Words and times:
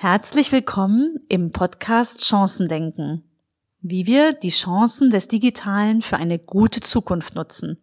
Herzlich 0.00 0.52
willkommen 0.52 1.18
im 1.28 1.50
Podcast 1.50 2.24
Chancendenken. 2.24 3.24
Wie 3.80 4.06
wir 4.06 4.32
die 4.32 4.50
Chancen 4.50 5.10
des 5.10 5.26
Digitalen 5.26 6.02
für 6.02 6.18
eine 6.18 6.38
gute 6.38 6.78
Zukunft 6.78 7.34
nutzen. 7.34 7.82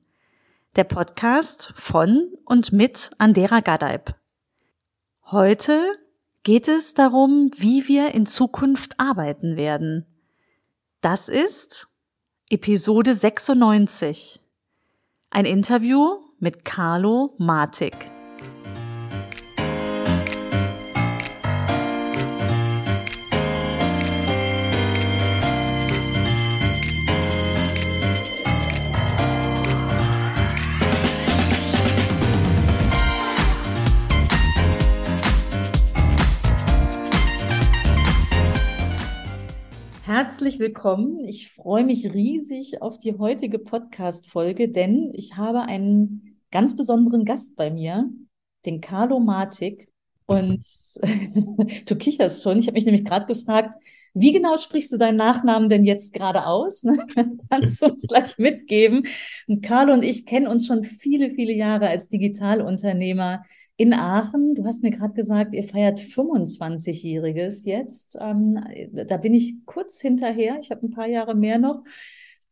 Der 0.78 0.86
Podcast 0.86 1.74
von 1.76 2.30
und 2.46 2.72
mit 2.72 3.12
Andera 3.18 3.60
Gadeib. 3.60 4.16
Heute 5.26 5.84
geht 6.44 6.70
es 6.70 6.94
darum, 6.94 7.52
wie 7.58 7.90
wir 7.90 8.14
in 8.14 8.26
Zukunft 8.26 8.98
arbeiten 8.98 9.58
werden. 9.58 10.06
Das 11.02 11.28
ist 11.28 11.90
Episode 12.50 13.14
96. 13.14 14.40
Ein 15.32 15.44
Interview 15.44 16.22
mit 16.40 16.64
Carlo 16.64 17.36
Matik. 17.40 18.15
Herzlich 40.16 40.60
willkommen. 40.60 41.18
Ich 41.28 41.52
freue 41.52 41.84
mich 41.84 42.14
riesig 42.14 42.82
auf 42.82 42.98
die 42.98 43.18
heutige 43.18 43.60
Podcast-Folge, 43.60 44.70
denn 44.70 45.12
ich 45.14 45.36
habe 45.36 45.64
einen 45.64 46.40
ganz 46.52 46.78
besonderen 46.78 47.26
Gast 47.26 47.58
bei 47.58 47.70
mir, 47.70 48.10
den 48.66 48.80
Carlo 48.80 49.20
Matik. 49.20 49.90
Und 50.26 50.64
du 51.86 51.96
kicherst 51.98 52.44
schon. 52.44 52.60
Ich 52.60 52.68
habe 52.68 52.76
mich 52.76 52.86
nämlich 52.86 53.04
gerade 53.04 53.26
gefragt, 53.26 53.76
wie 54.14 54.32
genau 54.32 54.56
sprichst 54.56 54.94
du 54.94 54.98
deinen 54.98 55.18
Nachnamen 55.18 55.68
denn 55.68 55.84
jetzt 55.84 56.14
gerade 56.14 56.46
aus? 56.48 56.86
Kannst 57.50 57.82
du 57.82 57.88
uns 57.88 58.08
gleich 58.08 58.38
mitgeben? 58.38 59.08
Und 59.50 59.66
Carlo 59.66 59.92
und 59.92 60.04
ich 60.04 60.26
kennen 60.26 60.48
uns 60.48 60.66
schon 60.66 60.86
viele, 60.86 61.32
viele 61.32 61.52
Jahre 61.52 61.90
als 61.90 62.08
Digitalunternehmer 62.08 63.44
in 63.78 63.94
Aachen. 63.94 64.56
Du 64.56 64.66
hast 64.66 64.84
mir 64.84 64.92
gerade 64.92 65.14
gesagt, 65.14 65.54
ihr 65.54 65.64
feiert 65.64 66.00
25-Jähriges 66.00 67.66
jetzt. 67.66 68.18
Ähm, 68.20 68.60
da 69.08 69.18
bin 69.18 69.34
ich 69.34 69.66
kurz 69.66 70.00
hinterher. 70.00 70.58
Ich 70.62 70.72
habe 70.72 70.86
ein 70.86 70.92
paar 70.92 71.08
Jahre 71.08 71.36
mehr 71.36 71.58
noch. 71.58 71.84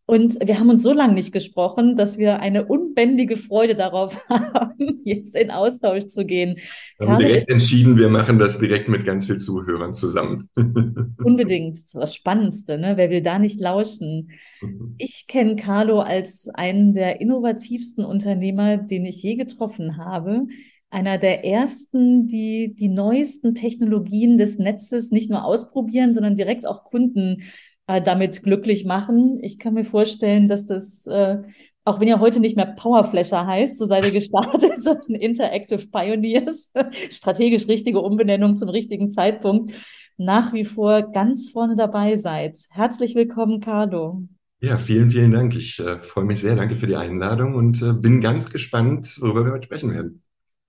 Und 0.05 0.38
wir 0.45 0.59
haben 0.59 0.69
uns 0.69 0.83
so 0.83 0.91
lange 0.91 1.13
nicht 1.13 1.31
gesprochen, 1.31 1.95
dass 1.95 2.17
wir 2.17 2.41
eine 2.41 2.66
unbändige 2.66 3.38
Freude 3.38 3.73
darauf 3.73 4.17
haben, 4.29 4.99
jetzt 5.05 5.33
in 5.33 5.49
Austausch 5.49 6.07
zu 6.07 6.25
gehen. 6.25 6.57
Wir 6.99 7.07
haben 7.07 7.19
direkt 7.19 7.49
entschieden, 7.49 7.97
wir 7.97 8.09
machen 8.09 8.38
das 8.38 8.59
direkt 8.59 8.89
mit 8.89 9.05
ganz 9.05 9.27
vielen 9.27 9.39
Zuhörern 9.39 9.94
zusammen. 9.94 10.49
Unbedingt. 11.23 11.77
Das 11.77 11.85
ist 11.85 11.95
das 11.95 12.16
Spannendste, 12.16 12.77
ne? 12.77 12.97
Wer 12.97 13.09
will 13.09 13.21
da 13.21 13.39
nicht 13.39 13.61
lauschen? 13.61 14.31
Mhm. 14.61 14.95
Ich 14.97 15.25
kenne 15.27 15.55
Carlo 15.55 16.01
als 16.01 16.49
einen 16.49 16.94
der 16.94 17.21
innovativsten 17.21 18.03
Unternehmer, 18.03 18.75
den 18.75 19.05
ich 19.05 19.23
je 19.23 19.35
getroffen 19.35 19.95
habe 19.95 20.47
einer 20.94 21.17
der 21.17 21.44
ersten, 21.44 22.27
die 22.27 22.75
die 22.75 22.88
neuesten 22.88 23.55
Technologien 23.55 24.38
des 24.38 24.59
Netzes 24.59 25.09
nicht 25.09 25.30
nur 25.30 25.44
ausprobieren, 25.44 26.13
sondern 26.13 26.35
direkt 26.35 26.67
auch 26.67 26.83
Kunden 26.83 27.44
äh, 27.88 28.02
damit 28.02 28.44
glücklich 28.44 28.85
machen. 28.85 29.39
Ich 29.41 29.58
kann 29.58 29.73
mir 29.73 29.83
vorstellen, 29.83 30.47
dass 30.47 30.67
das, 30.67 31.08
äh, 31.08 31.39
auch 31.83 32.00
wenn 32.00 32.08
ihr 32.08 32.19
heute 32.19 32.39
nicht 32.39 32.55
mehr 32.55 32.67
Powerflasher 32.67 33.47
heißt, 33.47 33.80
so 33.80 33.88
seid 33.88 34.05
ihr 34.05 34.11
gestartet, 34.11 34.73
sondern 34.83 35.16
Interactive 35.16 35.88
Pioneers, 35.91 36.72
strategisch 37.09 37.67
richtige 37.67 38.00
Umbenennung 38.00 38.55
zum 38.57 38.69
richtigen 38.69 39.09
Zeitpunkt, 39.09 39.73
nach 40.17 40.53
wie 40.53 40.63
vor 40.63 41.11
ganz 41.11 41.50
vorne 41.50 41.75
dabei 41.75 42.17
seid. 42.17 42.57
Herzlich 42.69 43.16
willkommen, 43.16 43.61
Carlo. 43.61 44.28
Ja, 44.61 44.78
vielen, 44.78 45.09
vielen 45.09 45.31
Dank. 45.31 45.55
Ich 45.55 45.80
äh, 45.80 46.00
freue 46.00 46.23
mich 46.23 46.39
sehr. 46.39 46.55
Danke 46.55 46.78
für 46.78 46.88
die 46.88 46.95
Einladung 46.95 47.56
und 47.56 47.81
äh, 47.81 47.94
bin 47.94 48.22
ganz 48.22 48.51
gespannt, 48.51 49.17
worüber 49.19 49.44
wir 49.44 49.53
heute 49.53 49.66
sprechen 49.66 49.91
werden. 49.91 50.22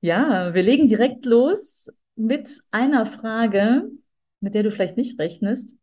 Ja, 0.05 0.53
wir 0.53 0.63
legen 0.63 0.87
direkt 0.87 1.25
los 1.25 1.91
mit 2.15 2.51
einer 2.71 3.07
Frage, 3.07 3.89
mit 4.41 4.55
der 4.55 4.63
du 4.63 4.71
vielleicht 4.71 4.99
nicht 4.99 5.19
rechnest. 5.19 5.79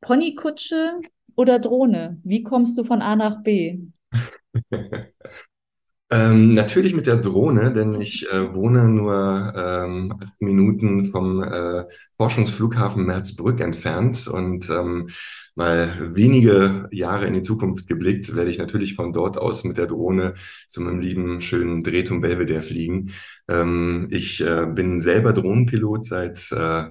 Ponykutsche 0.00 0.92
oder 1.36 1.58
Drohne? 1.58 2.18
Wie 2.24 2.42
kommst 2.42 2.78
du 2.78 2.82
von 2.82 3.02
A 3.02 3.14
nach 3.14 3.42
B? 3.42 3.80
ähm, 6.10 6.54
natürlich 6.54 6.94
mit 6.94 7.06
der 7.06 7.18
Drohne, 7.18 7.70
denn 7.74 8.00
ich 8.00 8.26
äh, 8.32 8.54
wohne 8.54 8.88
nur 8.88 9.52
ähm, 9.54 10.14
acht 10.18 10.40
Minuten 10.40 11.04
vom 11.04 11.42
äh, 11.42 11.84
Forschungsflughafen 12.16 13.04
Merzbrück 13.04 13.60
entfernt 13.60 14.28
und 14.28 14.70
ähm, 14.70 15.10
mal 15.58 16.14
wenige 16.14 16.88
Jahre 16.92 17.26
in 17.26 17.34
die 17.34 17.42
Zukunft 17.42 17.88
geblickt, 17.88 18.34
werde 18.36 18.50
ich 18.50 18.58
natürlich 18.58 18.94
von 18.94 19.12
dort 19.12 19.36
aus 19.36 19.64
mit 19.64 19.76
der 19.76 19.86
Drohne 19.86 20.34
zu 20.68 20.80
meinem 20.80 21.00
lieben, 21.00 21.40
schönen 21.40 21.82
Drehtum 21.82 22.20
Belvedere 22.20 22.62
fliegen. 22.62 23.10
Ähm, 23.48 24.06
ich 24.10 24.40
äh, 24.40 24.66
bin 24.72 25.00
selber 25.00 25.32
Drohnenpilot 25.32 26.06
seit 26.06 26.52
äh, 26.52 26.84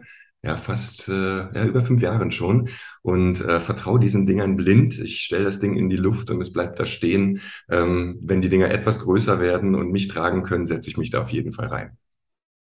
ja, 0.43 0.57
fast 0.57 1.07
äh, 1.07 1.13
ja, 1.13 1.65
über 1.65 1.81
fünf 1.81 2.01
Jahren 2.01 2.31
schon 2.33 2.67
und 3.03 3.39
äh, 3.39 3.61
vertraue 3.61 4.01
diesen 4.01 4.27
Dingern 4.27 4.57
blind. 4.57 4.99
Ich 4.99 5.21
stelle 5.21 5.45
das 5.45 5.59
Ding 5.59 5.77
in 5.77 5.89
die 5.89 5.95
Luft 5.95 6.29
und 6.29 6.41
es 6.41 6.51
bleibt 6.51 6.77
da 6.77 6.85
stehen. 6.85 7.39
Ähm, 7.71 8.19
wenn 8.21 8.41
die 8.41 8.49
Dinger 8.49 8.69
etwas 8.69 8.99
größer 8.99 9.39
werden 9.39 9.75
und 9.75 9.91
mich 9.91 10.09
tragen 10.09 10.43
können, 10.43 10.67
setze 10.67 10.89
ich 10.89 10.97
mich 10.97 11.09
da 11.09 11.23
auf 11.23 11.29
jeden 11.29 11.53
Fall 11.53 11.67
rein. 11.67 11.97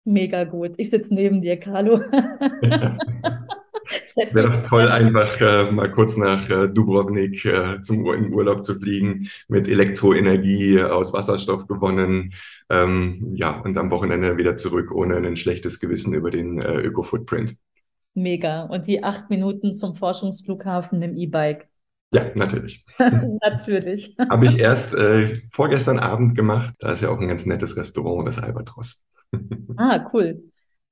Mega 0.04 0.44
gut. 0.44 0.74
Ich 0.76 0.90
sitze 0.90 1.14
neben 1.14 1.40
dir, 1.40 1.58
Carlo. 1.58 1.98
Wäre 4.16 4.48
das 4.48 4.62
toll, 4.62 4.88
einfach 4.88 5.40
äh, 5.40 5.70
mal 5.70 5.90
kurz 5.90 6.16
nach 6.16 6.48
äh, 6.48 6.68
Dubrovnik 6.68 7.44
äh, 7.44 7.82
zum 7.82 8.06
in 8.14 8.32
Urlaub 8.32 8.64
zu 8.64 8.76
fliegen, 8.76 9.28
mit 9.48 9.66
Elektroenergie 9.66 10.80
aus 10.80 11.12
Wasserstoff 11.12 11.66
gewonnen. 11.66 12.34
Ähm, 12.70 13.32
ja, 13.34 13.60
und 13.60 13.76
am 13.76 13.90
Wochenende 13.90 14.36
wieder 14.36 14.56
zurück, 14.56 14.92
ohne 14.92 15.16
ein 15.16 15.36
schlechtes 15.36 15.80
Gewissen 15.80 16.14
über 16.14 16.30
den 16.30 16.58
äh, 16.60 16.76
Öko-Footprint. 16.80 17.56
Mega. 18.14 18.62
Und 18.62 18.86
die 18.86 19.02
acht 19.02 19.28
Minuten 19.30 19.72
zum 19.72 19.94
Forschungsflughafen 19.94 21.02
im 21.02 21.16
E-Bike. 21.16 21.68
Ja, 22.12 22.30
natürlich. 22.34 22.86
natürlich. 23.42 24.16
Habe 24.30 24.46
ich 24.46 24.58
erst 24.58 24.94
äh, 24.94 25.42
vorgestern 25.50 25.98
Abend 25.98 26.36
gemacht. 26.36 26.74
Da 26.78 26.92
ist 26.92 27.02
ja 27.02 27.10
auch 27.10 27.18
ein 27.18 27.28
ganz 27.28 27.44
nettes 27.44 27.76
Restaurant, 27.76 28.28
das 28.28 28.38
Albatros. 28.38 29.02
ah, 29.76 30.08
cool. 30.12 30.44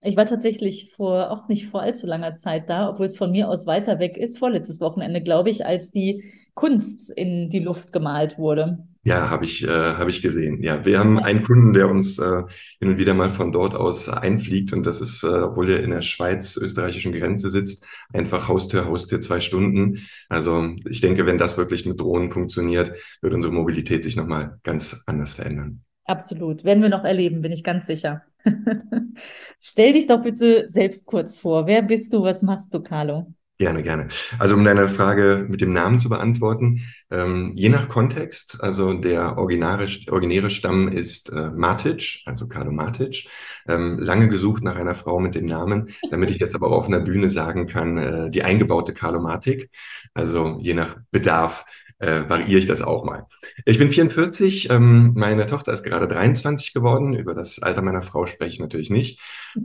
Ich 0.04 0.16
war 0.16 0.26
tatsächlich 0.26 0.92
vor 0.96 1.30
auch 1.30 1.48
nicht 1.48 1.68
vor 1.68 1.82
allzu 1.82 2.08
langer 2.08 2.34
Zeit 2.34 2.68
da, 2.68 2.90
obwohl 2.90 3.06
es 3.06 3.16
von 3.16 3.30
mir 3.30 3.48
aus 3.48 3.66
weiter 3.66 4.00
weg 4.00 4.16
ist, 4.16 4.38
vorletztes 4.38 4.80
Wochenende, 4.80 5.22
glaube 5.22 5.48
ich, 5.48 5.64
als 5.64 5.92
die 5.92 6.24
Kunst 6.54 7.10
in 7.10 7.50
die 7.50 7.60
Luft 7.60 7.92
gemalt 7.92 8.36
wurde. 8.36 8.78
Ja, 9.04 9.30
habe 9.30 9.44
ich, 9.44 9.64
äh, 9.64 9.68
hab 9.68 10.08
ich 10.08 10.22
gesehen. 10.22 10.62
Ja, 10.62 10.84
wir 10.84 10.98
haben 10.98 11.18
einen 11.18 11.42
Kunden, 11.42 11.72
der 11.72 11.88
uns 11.88 12.18
äh, 12.18 12.42
hin 12.80 12.88
und 12.88 12.98
wieder 12.98 13.14
mal 13.14 13.30
von 13.30 13.50
dort 13.50 13.74
aus 13.74 14.08
einfliegt 14.08 14.72
und 14.72 14.86
das 14.86 15.00
ist, 15.00 15.24
äh, 15.24 15.26
obwohl 15.26 15.70
er 15.70 15.82
in 15.82 15.90
der 15.90 16.02
Schweiz-österreichischen 16.02 17.12
Grenze 17.12 17.48
sitzt, 17.48 17.84
einfach 18.12 18.48
Haustür, 18.48 18.86
Haustür 18.86 19.20
zwei 19.20 19.40
Stunden. 19.40 20.06
Also 20.28 20.74
ich 20.88 21.00
denke, 21.00 21.26
wenn 21.26 21.38
das 21.38 21.58
wirklich 21.58 21.84
mit 21.86 22.00
Drohnen 22.00 22.30
funktioniert, 22.30 22.92
wird 23.20 23.34
unsere 23.34 23.52
Mobilität 23.52 24.04
sich 24.04 24.16
nochmal 24.16 24.58
ganz 24.62 25.02
anders 25.06 25.32
verändern. 25.32 25.84
Absolut. 26.04 26.64
Werden 26.64 26.82
wir 26.82 26.90
noch 26.90 27.04
erleben, 27.04 27.42
bin 27.42 27.52
ich 27.52 27.64
ganz 27.64 27.86
sicher. 27.86 28.22
Stell 29.60 29.92
dich 29.92 30.06
doch 30.06 30.22
bitte 30.22 30.68
selbst 30.68 31.06
kurz 31.06 31.38
vor. 31.38 31.66
Wer 31.66 31.82
bist 31.82 32.12
du? 32.12 32.22
Was 32.22 32.42
machst 32.42 32.74
du, 32.74 32.80
Carlo? 32.80 33.32
Gerne, 33.62 33.84
gerne. 33.84 34.08
Also 34.40 34.56
um 34.56 34.64
deine 34.64 34.88
Frage 34.88 35.46
mit 35.48 35.60
dem 35.60 35.72
Namen 35.72 36.00
zu 36.00 36.08
beantworten, 36.08 36.80
ähm, 37.12 37.52
je 37.54 37.68
nach 37.68 37.88
Kontext, 37.88 38.60
also 38.60 38.92
der 38.94 39.38
originäre, 39.38 40.50
Stamm 40.50 40.88
ist 40.88 41.30
äh, 41.30 41.50
Matic, 41.50 42.22
also 42.26 42.48
Carlo 42.48 42.72
Matic. 42.72 43.28
Ähm, 43.68 44.00
lange 44.00 44.28
gesucht 44.28 44.64
nach 44.64 44.74
einer 44.74 44.96
Frau 44.96 45.20
mit 45.20 45.36
dem 45.36 45.46
Namen, 45.46 45.90
damit 46.10 46.32
ich 46.32 46.38
jetzt 46.38 46.56
aber 46.56 46.72
auf 46.72 46.88
einer 46.88 46.98
Bühne 46.98 47.30
sagen 47.30 47.68
kann, 47.68 47.98
äh, 47.98 48.30
die 48.30 48.42
eingebaute 48.42 48.94
Carlo 48.94 49.20
Matic. 49.20 49.70
Also 50.12 50.58
je 50.60 50.74
nach 50.74 50.96
Bedarf 51.12 51.64
äh, 52.02 52.28
variiere 52.28 52.58
ich 52.58 52.66
das 52.66 52.82
auch 52.82 53.04
mal. 53.04 53.26
Ich 53.64 53.78
bin 53.78 53.90
44, 53.92 54.70
ähm, 54.70 55.12
meine 55.14 55.46
Tochter 55.46 55.72
ist 55.72 55.84
gerade 55.84 56.08
23 56.08 56.74
geworden. 56.74 57.14
Über 57.14 57.34
das 57.34 57.62
Alter 57.62 57.80
meiner 57.80 58.02
Frau 58.02 58.26
spreche 58.26 58.54
ich 58.54 58.60
natürlich 58.60 58.90
nicht. 58.90 59.20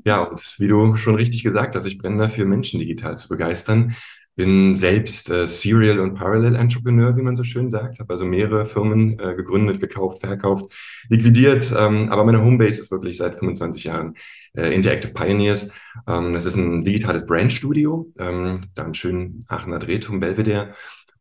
Ja, 0.05 0.23
und 0.23 0.55
wie 0.59 0.67
du 0.67 0.95
schon 0.95 1.15
richtig 1.15 1.43
gesagt 1.43 1.75
hast, 1.75 1.85
ich 1.85 1.97
brenne 1.97 2.19
dafür, 2.19 2.45
Menschen 2.45 2.79
digital 2.79 3.17
zu 3.17 3.27
begeistern. 3.27 3.95
Bin 4.35 4.75
selbst 4.75 5.31
äh, 5.31 5.47
Serial 5.47 5.99
und 5.99 6.13
Parallel 6.13 6.55
Entrepreneur, 6.55 7.17
wie 7.17 7.23
man 7.23 7.35
so 7.35 7.43
schön 7.43 7.71
sagt. 7.71 7.97
Habe 7.97 8.13
also 8.13 8.23
mehrere 8.23 8.67
Firmen 8.67 9.17
äh, 9.19 9.33
gegründet, 9.33 9.81
gekauft, 9.81 10.19
verkauft, 10.19 10.71
liquidiert. 11.09 11.73
Ähm, 11.75 12.09
aber 12.09 12.23
meine 12.23 12.43
Homebase 12.43 12.79
ist 12.79 12.91
wirklich 12.91 13.17
seit 13.17 13.39
25 13.39 13.85
Jahren 13.85 14.13
äh, 14.55 14.71
Interactive 14.75 15.11
Pioneers. 15.11 15.69
Ähm, 16.07 16.33
das 16.35 16.45
ist 16.45 16.55
ein 16.55 16.83
digitales 16.83 17.25
Brandstudio, 17.25 18.13
ähm, 18.19 18.67
da 18.75 18.83
im 18.83 18.93
schönen 18.93 19.43
Aachener 19.47 19.79
Drehturm 19.79 20.19
Belvedere. 20.19 20.75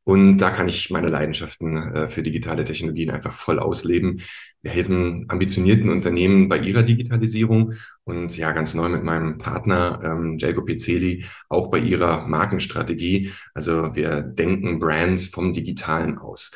Und 0.09 0.39
da 0.39 0.53
kann 0.53 0.69
ich 0.69 0.89
meine 0.91 1.09
Leidenschaften 1.09 1.77
äh, 1.77 2.07
für 2.07 2.23
digitale 2.23 2.65
Technologien 2.65 3.11
einfach 3.11 3.33
voll 3.33 3.59
ausleben. 3.59 4.21
Wir 4.63 4.71
helfen 4.71 5.25
ambitionierten 5.27 5.91
Unternehmen 5.91 6.49
bei 6.49 6.59
ihrer 6.59 6.85
Digitalisierung 6.85 7.75
und 8.05 8.37
ja, 8.37 8.53
ganz 8.53 8.73
neu 8.73 8.89
mit 8.89 9.03
meinem 9.03 9.37
Partner 9.39 10.01
ähm, 10.05 10.39
Jacob 10.39 10.67
Pizzeli 10.67 11.25
auch 11.49 11.73
bei 11.73 11.81
ihrer 11.81 12.29
Markenstrategie. 12.29 13.33
Also 13.53 13.97
wir 13.97 14.23
denken 14.23 14.79
Brands 14.79 15.27
vom 15.27 15.53
Digitalen 15.53 16.19
aus. 16.19 16.53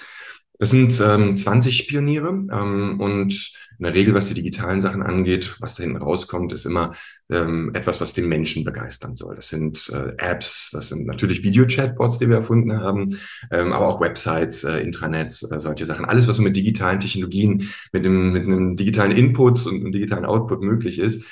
Das 0.61 0.71
sind 0.71 1.01
ähm, 1.01 1.37
20 1.37 1.89
Pioniere 1.89 2.29
ähm, 2.29 3.01
und 3.01 3.53
in 3.81 3.85
der 3.85 3.95
Regel, 3.95 4.13
was 4.13 4.29
die 4.29 4.35
digitalen 4.35 4.83
Sachen 4.83 5.03
angeht, 5.03 5.57
was 5.61 5.75
da 5.75 5.83
hinten 5.83 5.97
rauskommt, 5.97 6.53
ist 6.53 6.67
immer 6.67 6.93
ähm, 7.31 7.71
etwas, 7.73 7.99
was 8.03 8.13
den 8.13 8.29
Menschen 8.29 8.63
begeistern 8.63 9.17
soll. 9.17 9.35
Das 9.35 9.49
sind 9.49 9.91
äh, 9.91 10.13
Apps, 10.19 10.69
das 10.71 10.91
sind 10.91 11.07
natürlich 11.07 11.43
Video-Chatbots, 11.43 12.19
die 12.19 12.29
wir 12.29 12.37
erfunden 12.37 12.79
haben, 12.79 13.19
ähm, 13.51 13.73
aber 13.73 13.89
auch 13.89 13.99
Websites, 14.03 14.65
äh, 14.65 14.81
Intranets, 14.81 15.51
äh, 15.51 15.59
solche 15.59 15.87
Sachen. 15.87 16.05
Alles, 16.05 16.29
was 16.29 16.37
so 16.37 16.43
mit 16.43 16.57
digitalen 16.57 17.01
Technologien, 17.01 17.71
mit, 17.91 18.05
dem, 18.05 18.33
mit 18.33 18.43
einem 18.43 18.77
digitalen 18.77 19.13
Input 19.13 19.65
und 19.67 19.81
einem 19.81 19.93
digitalen 19.93 20.27
Output 20.27 20.61
möglich 20.61 20.99
ist, 20.99 21.25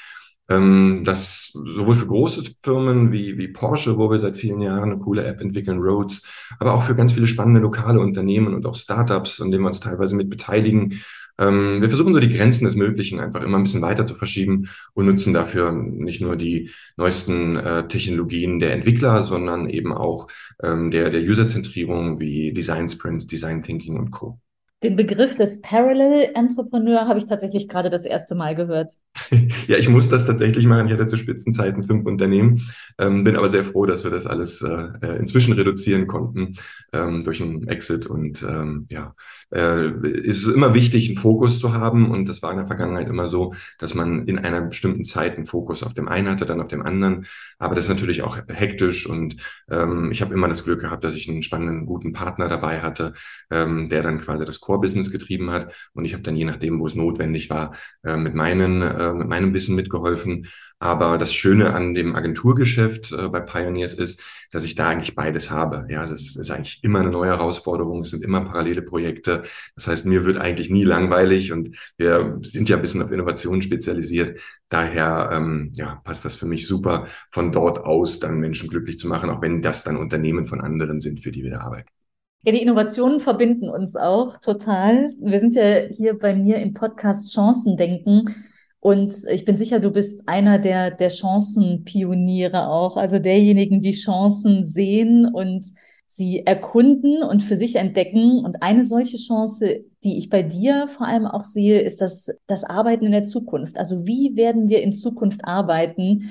ähm, 0.49 1.03
das 1.05 1.51
sowohl 1.53 1.97
für 1.97 2.07
große 2.07 2.45
Firmen 2.63 3.13
wie, 3.13 3.37
wie 3.37 3.49
Porsche, 3.49 3.99
wo 3.99 4.11
wir 4.11 4.21
seit 4.21 4.39
vielen 4.39 4.63
Jahren 4.63 4.93
eine 4.93 4.99
coole 4.99 5.25
App 5.25 5.43
entwickeln, 5.43 5.81
Roads, 5.81 6.23
aber 6.59 6.73
auch 6.73 6.83
für 6.83 6.95
ganz 6.95 7.13
viele 7.13 7.27
spannende 7.27 7.61
lokale 7.61 8.01
Unternehmen 8.01 8.55
und 8.55 8.65
auch 8.65 8.75
Startups, 8.75 9.43
an 9.43 9.51
denen 9.51 9.65
wir 9.65 9.69
uns 9.69 9.81
teilweise 9.81 10.17
mit 10.17 10.31
beteiligen. 10.31 11.03
Ähm, 11.39 11.81
wir 11.81 11.89
versuchen 11.89 12.15
so 12.15 12.21
die 12.21 12.33
Grenzen 12.33 12.65
des 12.65 12.75
Möglichen 12.75 13.21
einfach 13.21 13.43
immer 13.43 13.59
ein 13.59 13.63
bisschen 13.63 13.83
weiter 13.83 14.07
zu 14.07 14.15
verschieben 14.15 14.69
und 14.95 15.07
nutzen 15.07 15.33
dafür 15.33 15.73
nicht 15.73 16.21
nur 16.21 16.37
die 16.37 16.71
neuesten 16.97 17.57
äh, 17.57 17.87
Technologien 17.89 18.59
der 18.61 18.73
Entwickler, 18.73 19.23
sondern 19.23 19.69
eben 19.69 19.93
auch 19.93 20.29
ähm, 20.63 20.91
der, 20.91 21.11
der 21.11 21.23
Userzentrierung 21.23 22.21
wie 22.21 22.53
Design 22.53 22.89
Sprint, 22.89 23.31
Design 23.31 23.63
Thinking 23.63 23.97
und 23.97 24.11
Co. 24.11 24.41
Den 24.85 24.95
Begriff 24.95 25.35
des 25.35 25.61
Parallel 25.61 26.31
Entrepreneur 26.37 27.09
habe 27.09 27.19
ich 27.19 27.27
tatsächlich 27.27 27.67
gerade 27.67 27.91
das 27.91 28.05
erste 28.05 28.37
Mal 28.37 28.55
gehört. 28.55 28.93
ja, 29.67 29.77
ich 29.77 29.89
muss 29.89 30.09
das 30.09 30.25
tatsächlich 30.25 30.67
machen. 30.67 30.87
Ich 30.87 30.93
hatte 30.93 31.09
zu 31.09 31.17
Spitzenzeiten 31.17 31.83
fünf 31.83 32.07
Unternehmen, 32.07 32.63
ähm, 32.97 33.25
bin 33.25 33.35
aber 33.35 33.49
sehr 33.49 33.65
froh, 33.65 33.87
dass 33.87 34.05
wir 34.05 34.13
das 34.13 34.27
alles 34.27 34.63
äh, 34.63 34.89
äh 35.03 35.19
inzwischen 35.19 35.55
reduzieren 35.55 36.07
konnten 36.07 36.55
ähm, 36.93 37.25
durch 37.25 37.43
einen 37.43 37.67
Exit. 37.67 38.07
Und 38.07 38.45
ähm, 38.45 38.87
ja, 38.89 39.17
äh, 39.51 39.87
es 39.89 40.45
ist 40.45 40.55
immer 40.55 40.75
wichtig, 40.75 41.09
einen 41.09 41.19
Fokus 41.19 41.59
zu 41.59 41.75
haben. 41.75 42.13
Und 42.13 42.29
das 42.29 42.41
war 42.43 42.53
in 42.53 42.59
der 42.59 42.67
Vergangenheit 42.69 43.09
immer 43.09 43.27
so, 43.27 43.55
dass 43.81 43.95
man 43.95 44.29
in 44.29 44.39
einer 44.39 44.61
bestimmten 44.61 45.05
Zeit 45.05 45.37
einen 45.37 45.47
Fokus 45.47 45.83
auf 45.83 45.95
dem 45.95 46.07
einen 46.07 46.31
hatte, 46.31 46.47
dann 46.47 46.61
auf 46.61 46.69
dem 46.69 46.83
anderen. 46.83 47.27
Aber 47.59 47.75
das 47.75 47.85
ist 47.85 47.91
natürlich 47.91 48.23
auch 48.23 48.39
hektisch. 48.47 49.09
Und 49.09 49.39
ähm, 49.69 50.13
ich 50.13 50.23
habe 50.23 50.35
immer 50.35 50.47
das 50.47 50.63
Glück 50.63 50.81
gehabt, 50.83 51.03
dass 51.03 51.15
ich 51.15 51.29
einen 51.29 51.43
spannenden, 51.43 51.85
guten 51.85 52.13
Partner 52.13 52.49
dabei 52.49 52.81
hatte, 52.81 53.15
ähm, 53.51 53.89
der 53.89 54.05
dann 54.05 54.21
quasi 54.21 54.45
das 54.45 54.61
Core-Business 54.69 55.11
getrieben 55.11 55.51
hat. 55.51 55.75
Und 55.95 56.05
ich 56.05 56.13
habe 56.13 56.23
dann 56.23 56.37
je 56.37 56.45
nachdem, 56.45 56.79
wo 56.79 56.87
es 56.87 56.95
notwendig 56.95 57.49
war, 57.49 57.75
äh, 58.05 58.17
mit, 58.17 58.35
meinen, 58.35 58.83
äh, 58.83 59.15
mit 59.15 59.29
meinem 59.29 59.55
Wissen 59.55 59.75
mitgeholfen. 59.75 60.47
Aber 60.79 61.19
das 61.19 61.33
Schöne 61.35 61.75
an 61.75 61.95
dem 61.95 62.15
Agenturgeschäft 62.15 63.13
äh, 63.13 63.29
bei 63.29 63.41
Pioneers 63.41 63.95
ist, 63.95 64.21
dass 64.51 64.65
ich 64.65 64.75
da 64.75 64.89
eigentlich 64.89 65.15
beides 65.15 65.51
habe. 65.51 65.87
Ja, 65.91 66.07
das 66.07 66.37
ist 66.37 66.51
eigentlich 66.51 66.81
immer 66.83 67.01
eine 67.01 67.11
neue 67.11 67.31
Herausforderung. 67.31 68.03
Es 68.03 68.11
sind 68.11 68.23
immer 68.23 68.43
parallele 68.45 68.83
Projekte. 68.83 69.43
Das 69.75 69.89
heißt, 69.89 70.05
mir 70.07 70.25
wird 70.25 70.39
eigentlich 70.39 70.71
nie 70.71 70.85
langweilig 70.85 71.53
und 71.53 71.77
wir 71.97 72.39
sind 72.43 72.69
ja 72.69 72.77
ein 72.77 72.83
bisschen 72.83 73.03
auf 73.03 73.11
Innovation 73.11 73.63
spezialisiert. 73.63 74.41
Daher 74.69 75.31
ähm, 75.33 75.73
ja, 75.77 76.01
passt 76.05 76.25
das 76.25 76.37
für 76.37 76.47
mich 76.47 76.67
super, 76.67 77.07
von 77.31 77.53
dort 77.53 77.79
aus 77.81 78.21
dann 78.21 78.39
Menschen 78.39 78.69
glücklich 78.69 78.99
zu 78.99 79.09
machen, 79.09 79.31
auch 79.31 79.43
wenn 79.43 79.63
das 79.63 79.83
dann 79.83 79.97
Unternehmen 79.97 80.47
von 80.47 80.61
anderen 80.61 81.01
sind, 81.01 81.21
für 81.21 81.33
die 81.33 81.43
wir 81.43 81.51
da 81.53 81.61
arbeiten. 81.61 81.98
Ja, 82.43 82.53
die 82.53 82.63
Innovationen 82.63 83.19
verbinden 83.19 83.69
uns 83.69 83.97
auch 83.97 84.39
total. 84.39 85.13
Wir 85.21 85.41
sind 85.41 85.55
ja 85.55 85.89
hier 85.91 86.17
bei 86.17 86.35
mir 86.35 86.57
im 86.59 86.73
Podcast 86.73 87.35
Chancen 87.35 87.77
denken. 87.77 88.35
Und 88.81 89.13
ich 89.31 89.45
bin 89.45 89.57
sicher, 89.57 89.81
du 89.81 89.91
bist 89.91 90.23
einer 90.27 90.59
der, 90.59 90.93
der 90.93 91.11
Chancenpioniere 91.11 92.69
auch, 92.69 92.97
also 92.97 93.19
derjenigen, 93.19 93.81
die 93.81 93.93
Chancen 93.93 94.65
sehen 94.65 95.27
und 95.27 95.67
sie 96.07 96.47
erkunden 96.47 97.23
und 97.23 97.43
für 97.43 97.57
sich 97.57 97.75
entdecken. 97.77 98.45
Und 98.45 98.63
eine 98.63 98.85
solche 98.85 99.17
Chance, 99.17 99.85
die 100.05 100.17
ich 100.17 100.31
bei 100.31 100.43
dir 100.43 100.87
vor 100.87 101.09
allem 101.09 101.27
auch 101.27 101.45
sehe, 101.45 101.81
ist 101.81 102.01
das, 102.01 102.31
das 102.47 102.63
Arbeiten 102.63 103.05
in 103.05 103.13
der 103.13 103.25
Zukunft. 103.25 103.79
Also 103.79 104.07
wie 104.07 104.37
werden 104.37 104.69
wir 104.69 104.81
in 104.81 104.93
Zukunft 104.93 105.45
arbeiten? 105.45 106.31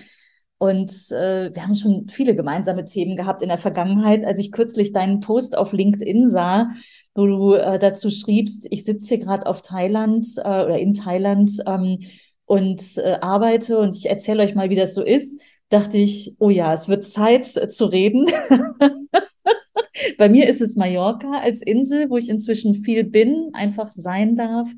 Und 0.60 0.92
äh, 1.12 1.54
wir 1.54 1.64
haben 1.64 1.76
schon 1.76 2.10
viele 2.10 2.36
gemeinsame 2.36 2.84
Themen 2.84 3.16
gehabt 3.16 3.44
in 3.44 3.50
der 3.50 3.60
Vergangenheit. 3.60 4.26
Als 4.26 4.40
ich 4.40 4.52
kürzlich 4.52 4.92
deinen 4.92 5.20
Post 5.20 5.58
auf 5.58 5.72
LinkedIn 5.72 6.30
sah, 6.30 6.72
wo 7.14 7.26
du 7.28 7.54
äh, 7.54 7.78
dazu 7.78 8.10
schriebst, 8.10 8.68
ich 8.72 8.84
sitze 8.84 9.10
hier 9.10 9.18
gerade 9.20 9.46
auf 9.46 9.62
Thailand 9.62 10.26
äh, 10.38 10.42
oder 10.42 10.80
in 10.80 10.96
Thailand 10.96 11.52
ähm, 11.68 12.00
und 12.46 12.98
äh, 12.98 13.18
arbeite 13.22 13.78
und 13.78 13.98
ich 13.98 14.10
erzähle 14.10 14.44
euch 14.44 14.56
mal, 14.56 14.70
wie 14.70 14.76
das 14.76 14.96
so 14.96 15.04
ist, 15.04 15.40
dachte 15.70 15.98
ich, 15.98 16.36
oh 16.40 16.50
ja, 16.50 16.74
es 16.74 16.88
wird 16.88 17.04
Zeit 17.04 17.56
äh, 17.56 17.68
zu 17.68 17.86
reden. 17.86 18.26
Bei 20.18 20.30
mir 20.30 20.48
ist 20.48 20.62
es 20.62 20.76
Mallorca 20.76 21.40
als 21.40 21.62
Insel, 21.62 22.10
wo 22.10 22.18
ich 22.18 22.30
inzwischen 22.30 22.74
viel 22.74 23.04
bin, 23.04 23.50
einfach 23.54 23.92
sein 23.92 24.36
darf, 24.36 24.70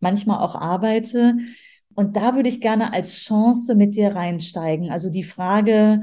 manchmal 0.00 0.38
auch 0.40 0.54
arbeite. 0.54 1.36
Und 1.96 2.16
da 2.16 2.36
würde 2.36 2.48
ich 2.48 2.60
gerne 2.60 2.92
als 2.92 3.24
Chance 3.24 3.74
mit 3.74 3.96
dir 3.96 4.14
reinsteigen. 4.14 4.90
Also 4.90 5.10
die 5.10 5.22
Frage, 5.22 6.02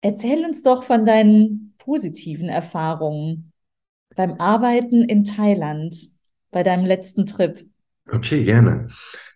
erzähl 0.00 0.44
uns 0.44 0.62
doch 0.62 0.82
von 0.82 1.04
deinen 1.04 1.74
positiven 1.78 2.48
Erfahrungen 2.48 3.52
beim 4.16 4.40
Arbeiten 4.40 5.02
in 5.02 5.24
Thailand, 5.24 5.94
bei 6.50 6.62
deinem 6.62 6.86
letzten 6.86 7.26
Trip. 7.26 7.62
Okay, 8.10 8.44
gerne. 8.44 8.88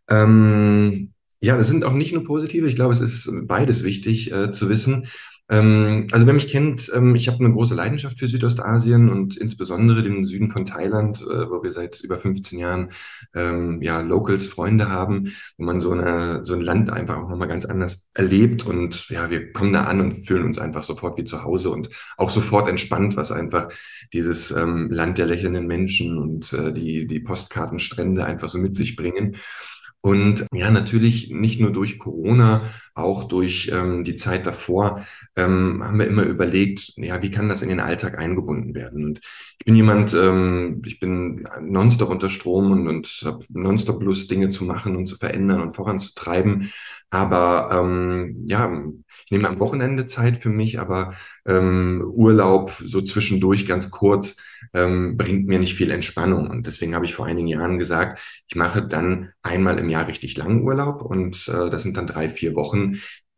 Ähm, 0.09 1.13
ja, 1.41 1.59
das 1.59 1.69
sind 1.69 1.85
auch 1.85 1.93
nicht 1.93 2.15
nur 2.15 2.25
positive. 2.25 2.67
Ich 2.67 2.75
glaube, 2.75 2.95
es 2.95 3.01
ist 3.01 3.31
beides 3.43 3.85
wichtig 3.85 4.33
äh, 4.33 4.51
zu 4.51 4.71
wissen. 4.71 5.09
Ähm, 5.51 6.09
also 6.13 6.27
wer 6.27 6.35
mich 6.35 6.49
kennt, 6.49 6.91
ähm, 6.95 7.15
ich 7.15 7.27
habe 7.29 7.43
eine 7.43 7.53
große 7.53 7.75
Leidenschaft 7.75 8.19
für 8.19 8.29
Südostasien 8.29 9.09
und 9.09 9.39
insbesondere 9.39 10.03
den 10.03 10.27
Süden 10.27 10.51
von 10.51 10.67
Thailand, 10.67 11.23
äh, 11.23 11.51
wo 11.51 11.63
wir 11.63 11.73
seit 11.73 12.01
über 12.01 12.19
15 12.19 12.59
Jahren 12.59 12.91
ähm, 13.35 13.81
ja 13.81 14.03
Locals, 14.03 14.47
Freunde 14.47 14.91
haben, 14.91 15.33
wo 15.57 15.65
man 15.65 15.81
so 15.81 15.93
eine 15.93 16.45
so 16.45 16.53
ein 16.53 16.61
Land 16.61 16.91
einfach 16.91 17.17
auch 17.17 17.31
nochmal 17.31 17.49
ganz 17.49 17.65
anders 17.65 18.07
erlebt 18.13 18.67
und 18.67 19.09
ja, 19.09 19.31
wir 19.31 19.53
kommen 19.53 19.73
da 19.73 19.85
an 19.85 20.03
und 20.03 20.27
fühlen 20.27 20.45
uns 20.45 20.59
einfach 20.59 20.85
sofort 20.85 21.17
wie 21.19 21.25
zu 21.25 21.43
Hause 21.43 21.71
und 21.71 21.89
auch 22.19 22.31
sofort 22.31 22.69
entspannt, 22.69 23.17
was 23.17 23.33
einfach 23.33 23.71
dieses 24.13 24.51
ähm, 24.51 24.91
Land 24.91 25.17
der 25.17 25.27
lächelnden 25.27 25.67
Menschen 25.67 26.19
und 26.19 26.53
äh, 26.53 26.75
die 26.75 27.07
die 27.07 27.21
Postkartenstrände 27.21 28.25
einfach 28.25 28.49
so 28.49 28.59
mit 28.59 28.77
sich 28.77 28.97
bringen. 28.97 29.37
Und 30.01 30.47
ja, 30.53 30.71
natürlich 30.71 31.31
nicht 31.31 31.61
nur 31.61 31.73
durch 31.73 31.99
Corona, 31.99 32.71
auch 32.99 33.25
durch 33.25 33.71
ähm, 33.73 34.05
die 34.05 34.17
Zeit 34.17 34.47
davor 34.47 35.07
ähm, 35.37 35.83
haben 35.85 35.99
wir 35.99 36.07
immer 36.07 36.25
überlegt, 36.25 36.93
ja, 36.97 37.23
wie 37.23 37.31
kann 37.31 37.49
das 37.49 37.63
in 37.63 37.69
den 37.69 37.81
Alltag 37.81 38.19
eingebunden 38.19 38.75
werden? 38.75 39.05
Und 39.05 39.21
ich 39.59 39.65
bin 39.65 39.77
jemand, 39.77 40.15
ähm, 40.15 40.83
ich 40.85 41.01
bin 41.01 41.49
nonstop 41.61 42.11
unter 42.11 42.29
Strom 42.29 42.71
und, 42.73 42.89
und 42.89 43.23
habe 43.25 43.45
nonstop 43.51 44.03
Lust, 44.03 44.31
Dinge 44.31 44.51
zu 44.51 44.65
machen 44.65 44.97
und 44.97 45.07
zu 45.07 45.17
verändern 45.17 45.63
und 45.63 45.77
voranzutreiben. 45.77 46.71
Aber 47.11 47.71
ähm, 47.73 48.45
ja, 48.47 48.71
ich 49.25 49.31
nehme 49.31 49.49
am 49.49 49.61
Wochenende 49.61 50.07
Zeit 50.07 50.39
für 50.39 50.51
mich, 50.51 50.79
aber 50.79 51.15
ähm, 51.47 52.03
Urlaub 52.15 52.71
so 52.71 53.01
zwischendurch 53.01 53.67
ganz 53.67 53.91
kurz 53.91 54.37
ähm, 54.75 55.17
bringt 55.17 55.47
mir 55.47 55.59
nicht 55.59 55.75
viel 55.75 55.91
Entspannung. 55.91 56.49
Und 56.51 56.67
deswegen 56.67 56.95
habe 56.95 57.05
ich 57.05 57.15
vor 57.15 57.27
einigen 57.27 57.49
Jahren 57.49 57.79
gesagt, 57.79 58.21
ich 58.49 58.57
mache 58.57 58.87
dann 58.87 59.33
einmal 59.43 59.79
im 59.79 59.89
Jahr 59.91 60.07
richtig 60.07 60.37
langen 60.37 60.63
Urlaub 60.63 61.03
und 61.03 61.49
äh, 61.49 61.71
das 61.71 61.83
sind 61.83 61.97
dann 61.97 62.07
drei, 62.07 62.29
vier 62.29 62.55
Wochen, 62.55 62.88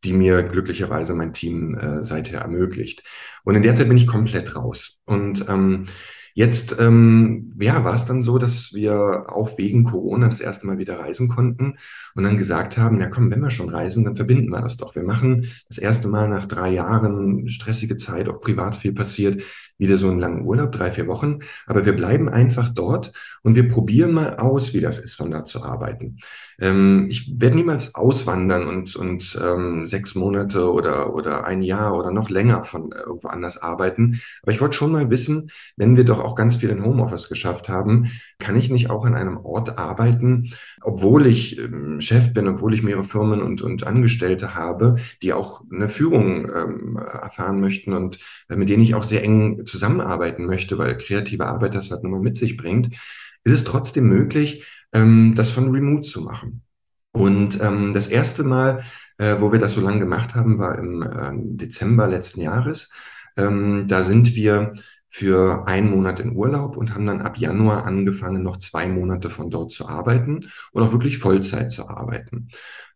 die 0.05 0.13
mir 0.13 0.43
glücklicherweise 0.43 1.15
mein 1.15 1.33
Team 1.33 1.77
äh, 1.77 2.05
seither 2.05 2.41
ermöglicht. 2.41 3.03
Und 3.45 3.55
in 3.55 3.63
der 3.63 3.75
Zeit 3.75 3.89
bin 3.89 3.97
ich 3.97 4.07
komplett 4.07 4.57
raus. 4.57 4.99
Und 5.05 5.47
ähm, 5.49 5.87
Jetzt 6.35 6.77
ähm, 6.79 7.55
ja, 7.61 7.85
war 7.85 7.95
es 7.95 8.05
dann 8.05 8.23
so, 8.23 8.39
dass 8.39 8.73
wir 8.73 9.27
auch 9.29 9.59
wegen 9.59 9.85
Corona 9.85 10.29
das 10.29 10.41
erste 10.41 10.67
Mal 10.67 10.79
wieder 10.79 10.99
reisen 10.99 11.29
konnten 11.29 11.77
und 12.15 12.25
dann 12.25 12.39
gesagt 12.39 12.79
haben, 12.79 13.01
ja 13.01 13.09
komm, 13.09 13.31
wenn 13.31 13.41
wir 13.41 13.51
schon 13.51 13.69
reisen, 13.69 14.05
dann 14.05 14.17
verbinden 14.17 14.51
wir 14.51 14.61
das 14.61 14.77
doch. 14.77 14.95
Wir 14.95 15.03
machen 15.03 15.49
das 15.69 15.79
erste 15.79 16.09
Mal 16.09 16.29
nach 16.29 16.47
drei 16.47 16.71
Jahren 16.71 17.49
stressige 17.49 17.97
Zeit, 17.97 18.29
auch 18.29 18.41
privat 18.41 18.77
viel 18.77 18.93
passiert, 18.93 19.43
wieder 19.81 19.97
so 19.97 20.09
einen 20.09 20.21
langen 20.21 20.45
Urlaub, 20.45 20.71
drei, 20.71 20.93
vier 20.93 21.09
Wochen. 21.09 21.41
Aber 21.67 21.85
wir 21.85 21.97
bleiben 21.97 22.29
einfach 22.29 22.69
dort 22.69 23.13
und 23.43 23.57
wir 23.57 23.69
probieren 23.69 24.13
mal 24.13 24.37
aus, 24.37 24.75
wie 24.75 24.81
das 24.81 24.99
ist, 24.99 25.15
von 25.15 25.31
da 25.31 25.45
zu 25.45 25.65
arbeiten. 25.65 26.19
Ähm, 26.61 27.07
ich 27.09 27.33
werde 27.37 27.57
niemals 27.57 27.95
auswandern 27.95 28.69
und, 28.69 28.95
und 28.95 29.39
ähm, 29.43 29.89
sechs 29.89 30.15
Monate 30.15 30.71
oder, 30.71 31.15
oder 31.15 31.47
ein 31.47 31.63
Jahr 31.63 31.97
oder 31.97 32.13
noch 32.13 32.29
länger 32.29 32.65
von 32.65 32.93
irgendwo 32.93 33.29
anders 33.29 33.57
arbeiten. 33.59 34.21
Aber 34.43 34.53
ich 34.53 34.61
wollte 34.61 34.77
schon 34.77 34.93
mal 34.93 35.11
wissen, 35.11 35.51
wenn 35.77 35.97
wir 35.97 36.05
doch 36.05 36.21
auch 36.21 36.37
ganz 36.37 36.57
viel 36.57 36.69
in 36.69 36.85
Homeoffice 36.85 37.29
geschafft 37.29 37.69
haben, 37.69 38.11
kann 38.39 38.57
ich 38.57 38.71
nicht 38.71 38.91
auch 38.91 39.05
an 39.05 39.15
einem 39.15 39.39
Ort 39.39 39.79
arbeiten, 39.79 40.53
obwohl 40.83 41.27
ich 41.27 41.59
ähm, 41.59 42.01
Chef 42.01 42.33
bin, 42.35 42.49
obwohl 42.49 42.75
ich 42.75 42.83
mehrere 42.83 43.05
Firmen 43.05 43.43
und, 43.43 43.63
und 43.63 43.87
Angestellte 43.87 44.55
habe, 44.55 44.97
die 45.23 45.33
auch 45.33 45.63
eine 45.73 45.89
Führung 45.89 46.51
ähm, 46.55 46.97
erfahren 46.97 47.61
möchten 47.61 47.95
und 47.95 48.19
äh, 48.49 48.57
mit 48.57 48.69
denen 48.69 48.83
ich 48.83 48.95
auch 48.95 49.03
sehr 49.03 49.25
eng 49.25 49.65
zusammenarbeiten 49.71 50.47
möchte, 50.47 50.79
weil 50.79 50.99
kreative 50.99 51.47
Arbeit 51.47 51.75
das 51.75 51.91
halt 51.91 52.03
nochmal 52.03 52.21
mit 52.21 52.37
sich 52.37 52.57
bringt, 52.57 52.95
ist 53.45 53.53
es 53.53 53.65
trotzdem 53.65 54.09
möglich, 54.09 54.65
ähm, 54.93 55.35
das 55.37 55.51
von 55.51 55.71
Remote 55.71 56.09
zu 56.09 56.23
machen. 56.23 56.63
Und 57.13 57.61
ähm, 57.61 57.95
das 57.95 58.09
erste 58.09 58.45
Mal, 58.45 58.85
äh, 59.19 59.37
wo 59.41 59.53
wir 59.53 59.59
das 59.59 59.73
so 59.73 59.81
lange 59.81 60.01
gemacht 60.01 60.35
haben, 60.35 60.59
war 60.59 60.79
im 60.79 61.03
äh, 61.03 61.33
Dezember 61.57 62.07
letzten 62.07 62.41
Jahres. 62.41 62.93
Ähm, 63.37 63.87
da 63.89 64.03
sind 64.03 64.35
wir 64.37 64.75
für 65.13 65.67
einen 65.67 65.91
Monat 65.91 66.21
in 66.21 66.37
Urlaub 66.37 66.77
und 66.77 66.95
haben 66.95 67.05
dann 67.05 67.21
ab 67.21 67.37
Januar 67.37 67.85
angefangen, 67.85 68.45
noch 68.45 68.59
zwei 68.59 68.87
Monate 68.87 69.29
von 69.29 69.51
dort 69.51 69.73
zu 69.73 69.87
arbeiten 69.87 70.49
und 70.71 70.83
auch 70.83 70.93
wirklich 70.93 71.19
Vollzeit 71.19 71.73
zu 71.73 71.89
arbeiten. 71.89 72.49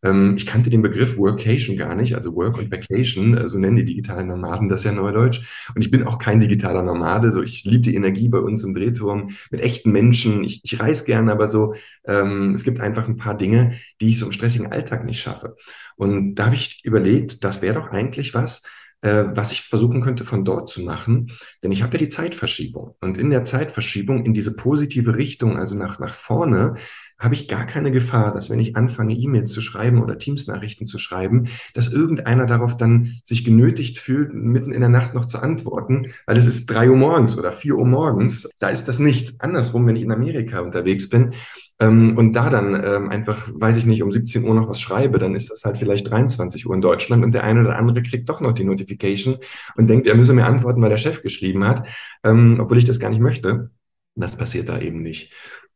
Ähm, 0.04 0.34
ich 0.36 0.46
kannte 0.46 0.70
den 0.70 0.82
Begriff 0.82 1.16
Workation 1.16 1.76
gar 1.76 1.96
nicht, 1.96 2.14
also 2.14 2.36
Work 2.36 2.58
und 2.58 2.70
Vacation, 2.70 3.36
äh, 3.36 3.48
so 3.48 3.58
nennen 3.58 3.76
die 3.76 3.84
digitalen 3.84 4.28
Nomaden 4.28 4.68
das 4.68 4.84
ja 4.84 4.92
neudeutsch. 4.92 5.40
Und 5.74 5.80
ich 5.80 5.90
bin 5.90 6.04
auch 6.04 6.18
kein 6.20 6.38
digitaler 6.38 6.82
Nomade, 6.82 7.32
so 7.32 7.42
ich 7.42 7.64
liebe 7.64 7.82
die 7.82 7.96
Energie 7.96 8.28
bei 8.28 8.38
uns 8.38 8.62
im 8.62 8.74
Drehturm 8.74 9.30
mit 9.50 9.60
echten 9.60 9.90
Menschen. 9.90 10.44
Ich, 10.44 10.60
ich 10.62 10.78
reise 10.78 11.04
gerne, 11.06 11.32
aber 11.32 11.48
so, 11.48 11.74
ähm, 12.06 12.54
es 12.54 12.62
gibt 12.62 12.80
einfach 12.80 13.08
ein 13.08 13.16
paar 13.16 13.36
Dinge, 13.36 13.74
die 14.00 14.10
ich 14.10 14.18
so 14.20 14.26
im 14.26 14.32
stressigen 14.32 14.70
Alltag 14.70 15.04
nicht 15.04 15.20
schaffe. 15.20 15.56
Und 15.96 16.36
da 16.36 16.46
habe 16.46 16.54
ich 16.54 16.84
überlegt, 16.84 17.42
das 17.42 17.60
wäre 17.60 17.74
doch 17.74 17.88
eigentlich 17.88 18.34
was, 18.34 18.62
äh, 19.04 19.36
was 19.36 19.52
ich 19.52 19.62
versuchen 19.62 20.00
könnte 20.00 20.24
von 20.24 20.44
dort 20.44 20.70
zu 20.70 20.80
machen. 20.80 21.30
Denn 21.62 21.72
ich 21.72 21.82
habe 21.82 21.92
ja 21.92 21.98
die 21.98 22.08
Zeitverschiebung. 22.08 22.96
Und 23.00 23.18
in 23.18 23.28
der 23.28 23.44
Zeitverschiebung 23.44 24.24
in 24.24 24.32
diese 24.32 24.56
positive 24.56 25.16
Richtung, 25.16 25.58
also 25.58 25.76
nach, 25.76 25.98
nach 25.98 26.14
vorne, 26.14 26.76
habe 27.18 27.34
ich 27.34 27.46
gar 27.46 27.66
keine 27.66 27.92
Gefahr, 27.92 28.32
dass 28.32 28.50
wenn 28.50 28.58
ich 28.60 28.76
anfange, 28.76 29.14
E-Mails 29.14 29.52
zu 29.52 29.60
schreiben 29.60 30.02
oder 30.02 30.18
Teams-Nachrichten 30.18 30.86
zu 30.86 30.98
schreiben, 30.98 31.48
dass 31.74 31.92
irgendeiner 31.92 32.46
darauf 32.46 32.76
dann 32.76 33.20
sich 33.24 33.44
genötigt 33.44 33.98
fühlt, 33.98 34.34
mitten 34.34 34.72
in 34.72 34.80
der 34.80 34.88
Nacht 34.88 35.14
noch 35.14 35.26
zu 35.26 35.38
antworten, 35.38 36.12
weil 36.26 36.36
es 36.36 36.46
ist 36.46 36.66
drei 36.66 36.90
Uhr 36.90 36.96
morgens 36.96 37.38
oder 37.38 37.52
vier 37.52 37.76
Uhr 37.76 37.86
morgens. 37.86 38.48
Da 38.58 38.68
ist 38.68 38.86
das 38.88 38.98
nicht 38.98 39.40
andersrum, 39.40 39.86
wenn 39.86 39.96
ich 39.96 40.02
in 40.02 40.12
Amerika 40.12 40.60
unterwegs 40.60 41.08
bin. 41.08 41.34
Ähm, 41.80 42.16
und 42.16 42.34
da 42.34 42.50
dann 42.50 42.74
ähm, 42.84 43.08
einfach, 43.10 43.50
weiß 43.52 43.76
ich 43.76 43.86
nicht, 43.86 44.02
um 44.02 44.12
17 44.12 44.44
Uhr 44.44 44.54
noch 44.54 44.68
was 44.68 44.80
schreibe, 44.80 45.18
dann 45.18 45.34
ist 45.34 45.50
das 45.50 45.64
halt 45.64 45.78
vielleicht 45.78 46.08
23 46.08 46.66
Uhr 46.66 46.74
in 46.74 46.80
Deutschland 46.80 47.24
und 47.24 47.32
der 47.32 47.44
eine 47.44 47.60
oder 47.60 47.76
andere 47.76 48.02
kriegt 48.02 48.28
doch 48.28 48.40
noch 48.40 48.52
die 48.52 48.64
Notification 48.64 49.38
und 49.76 49.88
denkt, 49.88 50.06
er 50.06 50.14
müsse 50.14 50.34
mir 50.34 50.46
antworten, 50.46 50.80
weil 50.82 50.90
der 50.90 50.98
Chef 50.98 51.22
geschrieben 51.22 51.66
hat, 51.66 51.86
ähm, 52.22 52.58
obwohl 52.60 52.78
ich 52.78 52.84
das 52.84 53.00
gar 53.00 53.10
nicht 53.10 53.20
möchte. 53.20 53.70
Das 54.14 54.36
passiert 54.36 54.68
da 54.68 54.78
eben 54.78 55.02
nicht. 55.02 55.32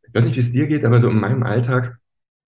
Ich 0.06 0.14
weiß 0.14 0.24
nicht, 0.24 0.36
wie 0.36 0.40
es 0.40 0.52
dir 0.52 0.68
geht, 0.68 0.84
aber 0.84 1.00
so 1.00 1.10
in 1.10 1.18
meinem 1.18 1.42
Alltag 1.42 1.98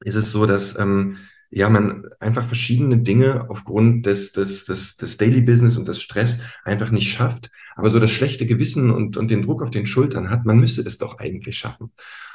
ist 0.05 0.15
es 0.15 0.31
so, 0.31 0.47
dass 0.47 0.79
ähm, 0.79 1.17
ja 1.51 1.69
man 1.69 2.05
einfach 2.21 2.45
verschiedene 2.45 2.99
Dinge 2.99 3.51
aufgrund 3.51 4.07
des, 4.07 4.33
des, 4.33 4.65
des, 4.65 4.97
des 4.97 5.17
Daily 5.17 5.41
Business 5.41 5.77
und 5.77 5.89
des 5.89 6.01
Stress 6.01 6.41
einfach 6.65 6.93
nicht 6.93 7.11
schafft, 7.11 7.51
aber 7.75 7.91
so 7.91 7.99
das 7.99 8.13
schlechte 8.13 8.47
Gewissen 8.47 8.91
und, 8.91 9.17
und 9.17 9.31
den 9.31 9.43
Druck 9.43 9.63
auf 9.63 9.71
den 9.71 9.87
Schultern 9.87 10.31
hat, 10.31 10.45
man 10.47 10.61
müsste 10.61 10.83
es 10.83 10.99
doch 10.99 11.19
eigentlich 11.19 11.59
schaffen. 11.59 11.91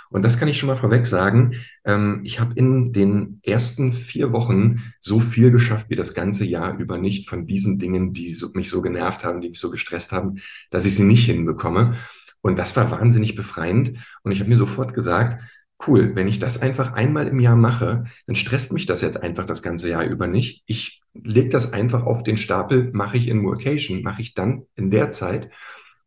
Und 0.10 0.24
das 0.24 0.40
kann 0.40 0.48
ich 0.48 0.58
schon 0.58 0.68
mal 0.68 0.78
vorweg 0.78 1.06
sagen. 1.06 1.56
Ähm, 1.86 2.22
ich 2.24 2.40
habe 2.40 2.54
in 2.56 2.94
den 2.94 3.40
ersten 3.44 3.94
vier 3.94 4.32
Wochen 4.32 4.84
so 5.00 5.20
viel 5.20 5.52
geschafft 5.52 5.90
wie 5.90 5.96
das 5.96 6.14
ganze 6.14 6.46
Jahr 6.46 6.78
über 6.78 6.98
nicht 6.98 7.30
von 7.30 7.48
diesen 7.48 7.80
Dingen, 7.80 8.14
die 8.14 8.34
so, 8.34 8.50
mich 8.54 8.70
so 8.70 8.82
genervt 8.82 9.24
haben, 9.24 9.42
die 9.42 9.50
mich 9.50 9.60
so 9.60 9.70
gestresst 9.70 10.12
haben, 10.12 10.36
dass 10.70 10.86
ich 10.86 10.96
sie 10.96 11.04
nicht 11.04 11.26
hinbekomme. 11.26 11.96
Und 12.42 12.60
das 12.60 12.76
war 12.76 12.92
wahnsinnig 12.92 13.36
befreiend. 13.36 13.94
Und 14.24 14.32
ich 14.32 14.40
habe 14.40 14.50
mir 14.50 14.58
sofort 14.58 14.94
gesagt, 14.94 15.42
cool, 15.88 16.16
wenn 16.16 16.28
ich 16.28 16.40
das 16.40 16.62
einfach 16.62 16.94
einmal 16.94 17.28
im 17.28 17.40
Jahr 17.40 17.56
mache, 17.56 18.06
dann 18.28 18.36
stresst 18.36 18.72
mich 18.72 18.86
das 18.86 19.02
jetzt 19.02 19.22
einfach 19.22 19.46
das 19.46 19.62
ganze 19.62 19.90
Jahr 19.90 20.06
über 20.06 20.28
nicht. 20.28 20.64
Ich 20.66 21.02
lege 21.14 21.50
das 21.50 21.74
einfach 21.74 22.04
auf 22.04 22.24
den 22.24 22.38
Stapel, 22.38 22.92
mache 22.94 23.18
ich 23.18 23.28
in 23.28 23.44
Workation, 23.44 24.04
mache 24.04 24.22
ich 24.22 24.34
dann 24.34 24.64
in 24.76 24.90
der 24.90 25.12
Zeit. 25.12 25.50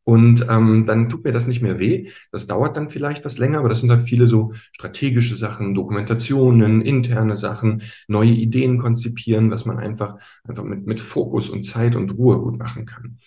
Und 0.08 0.46
ähm, 0.48 0.86
dann 0.86 1.10
tut 1.10 1.24
mir 1.24 1.32
das 1.34 1.46
nicht 1.46 1.60
mehr 1.60 1.78
weh. 1.78 2.08
Das 2.32 2.46
dauert 2.46 2.78
dann 2.78 2.88
vielleicht 2.88 3.26
was 3.26 3.36
länger, 3.36 3.58
aber 3.58 3.68
das 3.68 3.80
sind 3.80 3.90
halt 3.90 4.04
viele 4.04 4.26
so 4.26 4.54
strategische 4.72 5.36
Sachen, 5.36 5.74
Dokumentationen, 5.74 6.80
interne 6.80 7.36
Sachen, 7.36 7.82
neue 8.06 8.30
Ideen 8.30 8.78
konzipieren, 8.78 9.50
was 9.50 9.66
man 9.66 9.78
einfach, 9.78 10.16
einfach 10.44 10.64
mit, 10.64 10.86
mit 10.86 11.00
Fokus 11.00 11.50
und 11.50 11.64
Zeit 11.64 11.94
und 11.94 12.16
Ruhe 12.16 12.38
gut 12.38 12.58
machen 12.58 12.86
kann. 12.86 13.18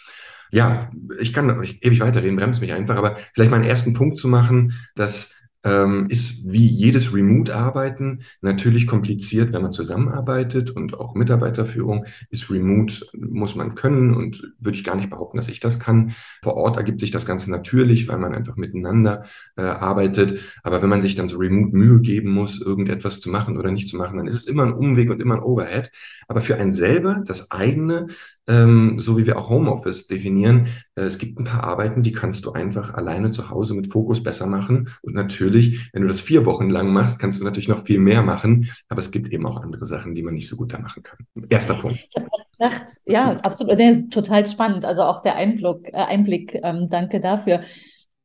Ja, 0.50 0.90
ich 1.20 1.34
kann 1.34 1.62
ich, 1.62 1.86
ewig 1.86 2.00
weiterreden, 2.00 2.36
bremst 2.36 2.62
mich 2.62 2.74
einfach, 2.74 2.96
aber 2.96 3.16
vielleicht 3.36 3.52
mal 3.52 3.58
einen 3.58 3.70
ersten 3.70 3.94
Punkt 3.94 4.18
zu 4.18 4.28
machen, 4.28 4.74
dass 4.96 5.36
ähm, 5.64 6.08
ist 6.10 6.52
wie 6.52 6.66
jedes 6.66 7.14
Remote-Arbeiten 7.14 8.22
natürlich 8.42 8.88
kompliziert, 8.88 9.54
wenn 9.54 9.62
man 9.62 9.72
zusammenarbeitet 9.72 10.72
und 10.72 11.00
auch 11.00 11.14
Mitarbeiterführung 11.16 12.06
ist 12.30 12.50
Remote, 12.50 13.06
muss 13.18 13.56
man 13.56 13.76
können 13.76 14.16
und 14.16 14.54
würde 14.60 14.78
ich 14.78 14.84
gar 14.84 14.96
nicht 14.96 15.10
behaupten, 15.10 15.38
dass 15.38 15.50
ich 15.50 15.60
das 15.60 15.80
kann. 15.80 16.14
Vor 16.44 16.56
Ort 16.56 16.78
ergibt 16.78 17.00
sich 17.00 17.12
das 17.12 17.26
Ganze 17.26 17.52
natürlich, 17.52 18.08
weil 18.08 18.18
man 18.18 18.34
einfach 18.34 18.56
miteinander 18.56 19.26
äh, 19.56 19.62
arbeitet. 19.62 20.40
Aber 20.64 20.82
wenn 20.82 20.90
man 20.90 21.02
sich 21.02 21.16
dann 21.16 21.30
so 21.30 21.38
Remote 21.38 21.76
Mühe 21.76 22.00
geben 22.02 22.32
muss, 22.32 22.60
irgendetwas 22.60 23.20
zu 23.20 23.30
machen 23.30 23.58
oder 23.58 23.72
nicht 23.72 23.90
zu 23.90 23.98
machen, 23.98 24.18
dann 24.18 24.28
ist 24.28 24.36
es 24.36 24.46
immer 24.46 24.64
ein 24.64 24.74
Umweg 24.74 25.10
und 25.12 25.22
immer 25.22 25.36
ein 25.36 25.44
Overhead. 25.44 25.92
Aber 26.28 26.42
für 26.42 26.56
einen 26.56 26.74
selber, 26.74 27.24
das 27.26 27.52
eigene, 27.52 28.08
ähm, 28.52 29.00
so 29.00 29.18
wie 29.18 29.26
wir 29.26 29.40
auch 29.40 29.50
Homeoffice 29.50 30.08
definieren. 30.08 30.68
Äh, 30.96 31.04
es 31.04 31.18
gibt 31.18 31.40
ein 31.40 31.46
paar 31.46 31.64
Arbeiten, 31.64 32.04
die 32.04 32.12
kannst 32.12 32.46
du 32.46 32.52
einfach 32.52 32.94
alleine 32.94 33.32
zu 33.32 33.50
Hause 33.50 33.74
mit 33.74 33.92
Fokus 33.92 34.22
besser 34.22 34.46
machen. 34.46 34.90
Und 35.02 35.16
natürlich, 35.16 35.90
wenn 35.94 36.02
du 36.02 36.08
das 36.08 36.20
vier 36.20 36.46
Wochen 36.46 36.70
lang 36.70 36.92
machst, 36.92 37.20
kannst 37.20 37.40
du 37.40 37.46
natürlich 37.46 37.70
noch 37.70 37.86
viel 37.86 38.00
mehr 38.00 38.22
machen. 38.22 38.70
Aber 38.90 39.00
es 39.00 39.12
gibt 39.12 39.32
eben 39.32 39.46
auch 39.46 39.58
andere 39.58 39.86
Sachen, 39.86 40.16
die 40.16 40.24
man 40.24 40.34
nicht 40.34 40.50
so 40.50 40.58
gut 40.58 40.74
da 40.74 40.80
machen 40.80 41.04
kann. 41.04 41.20
Erster 41.50 41.76
Punkt. 41.76 42.00
Ich 42.10 42.16
habe 42.16 42.30
gedacht, 42.60 42.84
ja, 43.06 43.38
absolut, 43.38 43.78
nee, 43.78 43.94
total 44.10 44.46
spannend. 44.46 44.84
Also 44.84 45.04
auch 45.04 45.24
der 45.24 45.36
Einblick, 45.36 45.90
äh, 45.94 46.04
Einblick 46.04 46.60
ähm, 46.62 46.90
danke 46.90 47.22
dafür. 47.22 47.62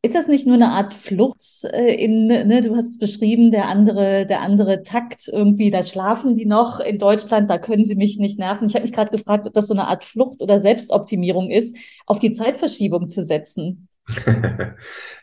Ist 0.06 0.14
das 0.14 0.28
nicht 0.28 0.46
nur 0.46 0.54
eine 0.54 0.70
Art 0.70 0.94
Flucht 0.94 1.42
äh, 1.72 1.92
in, 1.92 2.28
ne, 2.28 2.60
du 2.60 2.76
hast 2.76 2.90
es 2.90 2.98
beschrieben, 3.00 3.50
der 3.50 3.66
andere, 3.66 4.24
der 4.24 4.40
andere 4.40 4.84
Takt 4.84 5.26
irgendwie, 5.26 5.72
da 5.72 5.82
schlafen 5.82 6.36
die 6.36 6.46
noch 6.46 6.78
in 6.78 7.00
Deutschland, 7.00 7.50
da 7.50 7.58
können 7.58 7.82
sie 7.82 7.96
mich 7.96 8.16
nicht 8.16 8.38
nerven. 8.38 8.68
Ich 8.68 8.74
habe 8.76 8.84
mich 8.84 8.92
gerade 8.92 9.10
gefragt, 9.10 9.48
ob 9.48 9.52
das 9.52 9.66
so 9.66 9.74
eine 9.74 9.88
Art 9.88 10.04
Flucht 10.04 10.40
oder 10.40 10.60
Selbstoptimierung 10.60 11.50
ist, 11.50 11.76
auf 12.06 12.20
die 12.20 12.30
Zeitverschiebung 12.30 13.08
zu 13.08 13.24
setzen. 13.24 13.88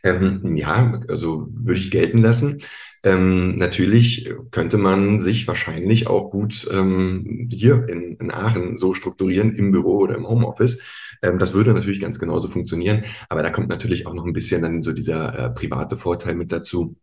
ähm, 0.04 0.54
ja, 0.58 1.02
also 1.08 1.48
würde 1.50 1.80
ich 1.80 1.90
gelten 1.90 2.18
lassen. 2.18 2.58
Ähm, 3.06 3.56
natürlich 3.56 4.30
könnte 4.52 4.78
man 4.78 5.22
sich 5.22 5.48
wahrscheinlich 5.48 6.08
auch 6.08 6.30
gut 6.30 6.68
ähm, 6.74 7.48
hier 7.50 7.88
in, 7.88 8.18
in 8.18 8.32
Aachen 8.32 8.78
so 8.78 8.94
strukturieren 8.94 9.56
im 9.56 9.72
Büro 9.72 10.00
oder 10.00 10.16
im 10.16 10.28
Homeoffice. 10.28 10.80
Ähm, 11.24 11.40
das 11.40 11.54
würde 11.56 11.74
natürlich 11.74 12.02
ganz 12.02 12.20
genauso 12.20 12.50
funktionieren, 12.50 13.06
aber 13.30 13.42
da 13.44 13.50
kommt 13.50 13.70
natürlich 13.70 14.06
auch 14.08 14.14
noch 14.14 14.26
ein 14.26 14.34
bisschen 14.34 14.62
dann 14.62 14.84
so 14.84 14.92
dieser 14.92 15.38
äh, 15.40 15.50
private 15.50 15.98
Vorteil 15.98 16.36
mit 16.36 16.52
dazu. 16.52 16.96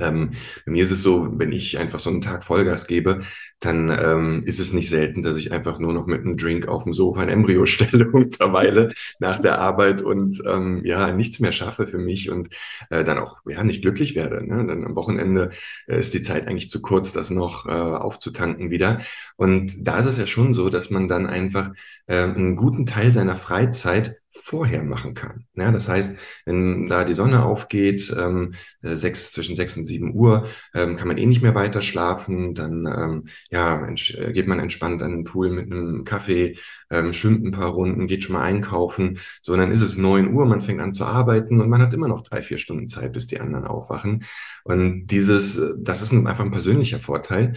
Ähm, 0.00 0.32
bei 0.66 0.72
mir 0.72 0.84
ist 0.84 0.90
es 0.90 1.02
so, 1.02 1.28
wenn 1.38 1.52
ich 1.52 1.78
einfach 1.78 2.00
so 2.00 2.10
einen 2.10 2.20
Tag 2.20 2.44
Vollgas 2.44 2.86
gebe, 2.86 3.22
dann 3.60 3.88
ähm, 3.90 4.42
ist 4.44 4.58
es 4.60 4.72
nicht 4.72 4.90
selten, 4.90 5.22
dass 5.22 5.36
ich 5.36 5.52
einfach 5.52 5.78
nur 5.78 5.92
noch 5.92 6.06
mit 6.06 6.20
einem 6.20 6.36
Drink 6.36 6.68
auf 6.68 6.84
dem 6.84 6.92
Sofa 6.92 7.22
ein 7.22 7.28
Embryo 7.28 7.66
stelle 7.66 8.10
und 8.10 8.36
verweile 8.36 8.92
nach 9.20 9.40
der 9.40 9.58
Arbeit 9.58 10.02
und 10.02 10.42
ähm, 10.46 10.82
ja, 10.84 11.12
nichts 11.12 11.40
mehr 11.40 11.52
schaffe 11.52 11.86
für 11.86 11.98
mich 11.98 12.30
und 12.30 12.48
äh, 12.90 13.04
dann 13.04 13.18
auch 13.18 13.42
ja 13.46 13.62
nicht 13.64 13.82
glücklich 13.82 14.14
werde. 14.14 14.46
Ne? 14.46 14.66
Dann 14.66 14.84
am 14.84 14.96
Wochenende 14.96 15.50
äh, 15.86 16.00
ist 16.00 16.14
die 16.14 16.22
Zeit 16.22 16.46
eigentlich 16.46 16.68
zu 16.68 16.82
kurz, 16.82 17.12
das 17.12 17.30
noch 17.30 17.66
äh, 17.66 17.70
aufzutanken 17.70 18.70
wieder. 18.70 19.00
Und 19.36 19.86
da 19.86 19.98
ist 19.98 20.06
es 20.06 20.18
ja 20.18 20.26
schon 20.26 20.54
so, 20.54 20.70
dass 20.70 20.90
man 20.90 21.08
dann 21.08 21.26
einfach 21.26 21.70
äh, 22.06 22.22
einen 22.22 22.56
guten 22.56 22.86
Teil 22.86 23.12
seiner 23.12 23.36
Freizeit 23.36 24.16
vorher 24.34 24.82
machen 24.84 25.14
kann. 25.14 25.46
Ja, 25.54 25.70
das 25.70 25.88
heißt, 25.88 26.16
wenn 26.44 26.88
da 26.88 27.04
die 27.04 27.14
Sonne 27.14 27.44
aufgeht, 27.44 28.14
ähm, 28.16 28.54
äh, 28.82 28.94
sechs, 28.94 29.32
zwischen 29.32 29.56
sechs 29.56 29.76
und 29.76 29.84
sieben 29.84 30.14
Uhr, 30.14 30.48
ähm, 30.74 30.96
kann 30.96 31.08
man 31.08 31.18
eh 31.18 31.26
nicht 31.26 31.42
mehr 31.42 31.54
weiter 31.54 31.80
schlafen. 31.80 32.54
Dann 32.54 32.86
ähm, 32.86 33.24
ja, 33.50 33.86
äh, 33.88 34.32
geht 34.32 34.48
man 34.48 34.58
entspannt 34.58 35.02
an 35.02 35.12
den 35.12 35.24
Pool 35.24 35.50
mit 35.50 35.72
einem 35.72 36.04
Kaffee, 36.04 36.58
ähm, 36.90 37.12
schwimmt 37.12 37.44
ein 37.44 37.52
paar 37.52 37.70
Runden, 37.70 38.06
geht 38.06 38.24
schon 38.24 38.34
mal 38.34 38.42
einkaufen. 38.42 39.18
So, 39.40 39.56
dann 39.56 39.72
ist 39.72 39.80
es 39.80 39.96
neun 39.96 40.34
Uhr, 40.34 40.46
man 40.46 40.62
fängt 40.62 40.80
an 40.80 40.92
zu 40.92 41.04
arbeiten 41.04 41.60
und 41.60 41.68
man 41.68 41.80
hat 41.80 41.94
immer 41.94 42.08
noch 42.08 42.22
drei, 42.22 42.42
vier 42.42 42.58
Stunden 42.58 42.88
Zeit, 42.88 43.12
bis 43.12 43.26
die 43.26 43.40
anderen 43.40 43.66
aufwachen. 43.66 44.24
Und 44.64 45.06
dieses, 45.06 45.56
äh, 45.56 45.74
das 45.78 46.02
ist 46.02 46.12
einfach 46.12 46.44
ein 46.44 46.50
persönlicher 46.50 46.98
Vorteil. 47.00 47.54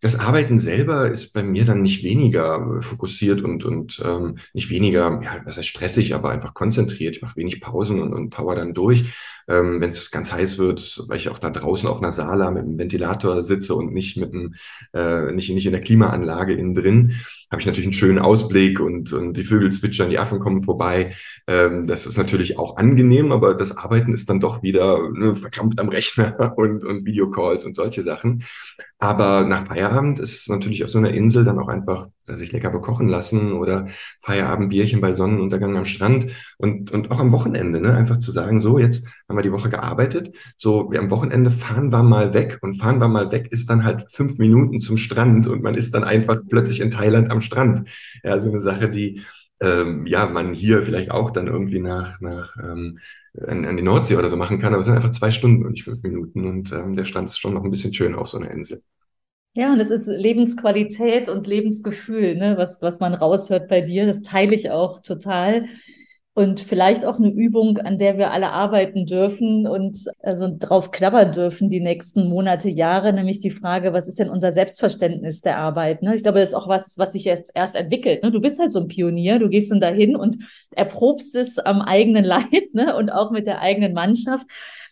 Das 0.00 0.18
Arbeiten 0.18 0.60
selber 0.60 1.10
ist 1.10 1.32
bei 1.32 1.42
mir 1.42 1.64
dann 1.64 1.82
nicht 1.82 2.04
weniger 2.04 2.82
fokussiert 2.82 3.42
und, 3.42 3.64
und 3.64 4.00
ähm, 4.04 4.38
nicht 4.52 4.70
weniger, 4.70 5.20
ja, 5.22 5.40
was 5.44 5.56
heißt 5.56 5.66
stressig, 5.66 6.14
aber 6.14 6.30
einfach 6.30 6.54
konzentriert. 6.54 7.16
Ich 7.16 7.22
mache 7.22 7.36
wenig 7.36 7.60
Pausen 7.60 8.00
und, 8.00 8.12
und 8.12 8.30
power 8.30 8.54
dann 8.54 8.74
durch. 8.74 9.06
Ähm, 9.48 9.80
Wenn 9.80 9.90
es 9.90 10.10
ganz 10.10 10.30
heiß 10.30 10.58
wird, 10.58 11.02
weil 11.08 11.16
ich 11.16 11.28
auch 11.30 11.38
da 11.38 11.50
draußen 11.50 11.88
auf 11.88 11.98
einer 11.98 12.12
Sala 12.12 12.50
mit 12.50 12.64
einem 12.64 12.78
Ventilator 12.78 13.42
sitze 13.42 13.74
und 13.74 13.92
nicht 13.92 14.16
mit 14.16 14.32
einem, 14.32 14.54
äh, 14.92 15.32
nicht, 15.32 15.50
nicht 15.50 15.66
in 15.66 15.72
der 15.72 15.80
Klimaanlage 15.80 16.54
innen 16.54 16.74
drin, 16.74 17.14
habe 17.50 17.60
ich 17.60 17.66
natürlich 17.66 17.86
einen 17.86 17.94
schönen 17.94 18.18
Ausblick 18.18 18.78
und, 18.78 19.12
und 19.12 19.36
die 19.36 19.44
Vögel 19.44 19.72
zwitschern, 19.72 20.10
die 20.10 20.18
Affen 20.18 20.38
kommen 20.38 20.62
vorbei. 20.62 21.14
Ähm, 21.46 21.86
das 21.86 22.06
ist 22.06 22.18
natürlich 22.18 22.58
auch 22.58 22.76
angenehm, 22.76 23.32
aber 23.32 23.54
das 23.54 23.76
Arbeiten 23.76 24.12
ist 24.12 24.28
dann 24.28 24.38
doch 24.38 24.62
wieder 24.62 25.10
ne, 25.12 25.34
verkrampft 25.34 25.80
am 25.80 25.88
Rechner 25.88 26.54
und, 26.56 26.84
und 26.84 27.06
Videocalls 27.06 27.64
und 27.64 27.74
solche 27.74 28.02
Sachen. 28.02 28.44
Aber 28.98 29.44
nach 29.44 29.66
Feierabend 29.66 29.87
ist 30.18 30.48
natürlich 30.48 30.84
auf 30.84 30.90
so 30.90 30.98
einer 30.98 31.12
Insel 31.12 31.44
dann 31.44 31.58
auch 31.58 31.68
einfach 31.68 32.08
sich 32.26 32.52
lecker 32.52 32.70
bekochen 32.70 33.08
lassen 33.08 33.52
oder 33.52 33.88
Feierabendbierchen 34.20 35.00
bei 35.00 35.12
Sonnenuntergang 35.12 35.76
am 35.76 35.84
Strand. 35.84 36.26
Und, 36.58 36.90
und 36.90 37.10
auch 37.10 37.20
am 37.20 37.32
Wochenende, 37.32 37.80
ne? 37.80 37.94
Einfach 37.94 38.18
zu 38.18 38.30
sagen, 38.32 38.60
so, 38.60 38.78
jetzt 38.78 39.06
haben 39.28 39.36
wir 39.36 39.42
die 39.42 39.52
Woche 39.52 39.70
gearbeitet, 39.70 40.34
so, 40.56 40.90
am 40.92 41.10
Wochenende 41.10 41.50
fahren 41.50 41.90
wir 41.90 42.02
mal 42.02 42.34
weg. 42.34 42.58
Und 42.62 42.74
fahren 42.74 43.00
wir 43.00 43.08
mal 43.08 43.32
weg 43.32 43.48
ist 43.50 43.70
dann 43.70 43.84
halt 43.84 44.06
fünf 44.10 44.38
Minuten 44.38 44.80
zum 44.80 44.98
Strand. 44.98 45.46
Und 45.46 45.62
man 45.62 45.74
ist 45.74 45.94
dann 45.94 46.04
einfach 46.04 46.40
plötzlich 46.48 46.80
in 46.80 46.90
Thailand 46.90 47.30
am 47.30 47.40
Strand. 47.40 47.88
Ja, 48.22 48.40
so 48.40 48.50
eine 48.50 48.60
Sache, 48.60 48.90
die, 48.90 49.22
ähm, 49.60 50.06
ja, 50.06 50.26
man 50.26 50.54
hier 50.54 50.82
vielleicht 50.82 51.10
auch 51.10 51.30
dann 51.30 51.48
irgendwie 51.48 51.80
nach, 51.80 52.20
nach 52.20 52.56
ähm, 52.62 52.98
an, 53.46 53.64
an 53.64 53.76
die 53.76 53.82
Nordsee 53.82 54.16
oder 54.16 54.28
so 54.28 54.36
machen 54.36 54.58
kann, 54.58 54.72
aber 54.72 54.80
es 54.80 54.86
sind 54.86 54.94
einfach 54.94 55.10
zwei 55.10 55.30
Stunden 55.30 55.64
und 55.64 55.72
nicht 55.72 55.84
fünf 55.84 56.02
Minuten. 56.02 56.46
Und 56.46 56.72
ähm, 56.72 56.96
der 56.96 57.04
Strand 57.04 57.28
ist 57.28 57.38
schon 57.38 57.54
noch 57.54 57.64
ein 57.64 57.70
bisschen 57.70 57.94
schön 57.94 58.14
auf 58.14 58.28
so 58.28 58.38
einer 58.38 58.52
Insel. 58.52 58.82
Ja, 59.54 59.72
und 59.72 59.80
es 59.80 59.90
ist 59.90 60.06
Lebensqualität 60.06 61.28
und 61.28 61.46
Lebensgefühl, 61.46 62.36
ne, 62.36 62.56
was, 62.56 62.80
was 62.80 63.00
man 63.00 63.14
raushört 63.14 63.68
bei 63.68 63.80
dir. 63.80 64.06
Das 64.06 64.22
teile 64.22 64.54
ich 64.54 64.70
auch 64.70 65.00
total 65.00 65.64
und 66.38 66.60
vielleicht 66.60 67.04
auch 67.04 67.18
eine 67.18 67.30
Übung, 67.32 67.78
an 67.78 67.98
der 67.98 68.16
wir 68.16 68.30
alle 68.30 68.52
arbeiten 68.52 69.06
dürfen 69.06 69.66
und 69.66 69.98
also 70.22 70.48
drauf 70.56 70.92
klappern 70.92 71.32
dürfen 71.32 71.68
die 71.68 71.80
nächsten 71.80 72.28
Monate, 72.28 72.70
Jahre, 72.70 73.12
nämlich 73.12 73.40
die 73.40 73.50
Frage, 73.50 73.92
was 73.92 74.06
ist 74.06 74.20
denn 74.20 74.30
unser 74.30 74.52
Selbstverständnis 74.52 75.40
der 75.40 75.58
Arbeit? 75.58 76.00
Ne? 76.02 76.14
Ich 76.14 76.22
glaube, 76.22 76.38
das 76.38 76.50
ist 76.50 76.54
auch 76.54 76.68
was, 76.68 76.96
was 76.96 77.14
sich 77.14 77.24
jetzt 77.24 77.50
erst 77.56 77.74
entwickelt. 77.74 78.22
Ne? 78.22 78.30
Du 78.30 78.40
bist 78.40 78.60
halt 78.60 78.70
so 78.70 78.78
ein 78.78 78.86
Pionier, 78.86 79.40
du 79.40 79.48
gehst 79.48 79.72
dann 79.72 79.80
dahin 79.80 80.14
und 80.14 80.36
erprobst 80.70 81.34
es 81.34 81.58
am 81.58 81.80
eigenen 81.80 82.22
Leib 82.28 82.72
ne? 82.72 82.94
und 82.94 83.10
auch 83.10 83.32
mit 83.32 83.48
der 83.48 83.60
eigenen 83.60 83.92
Mannschaft. 83.92 84.46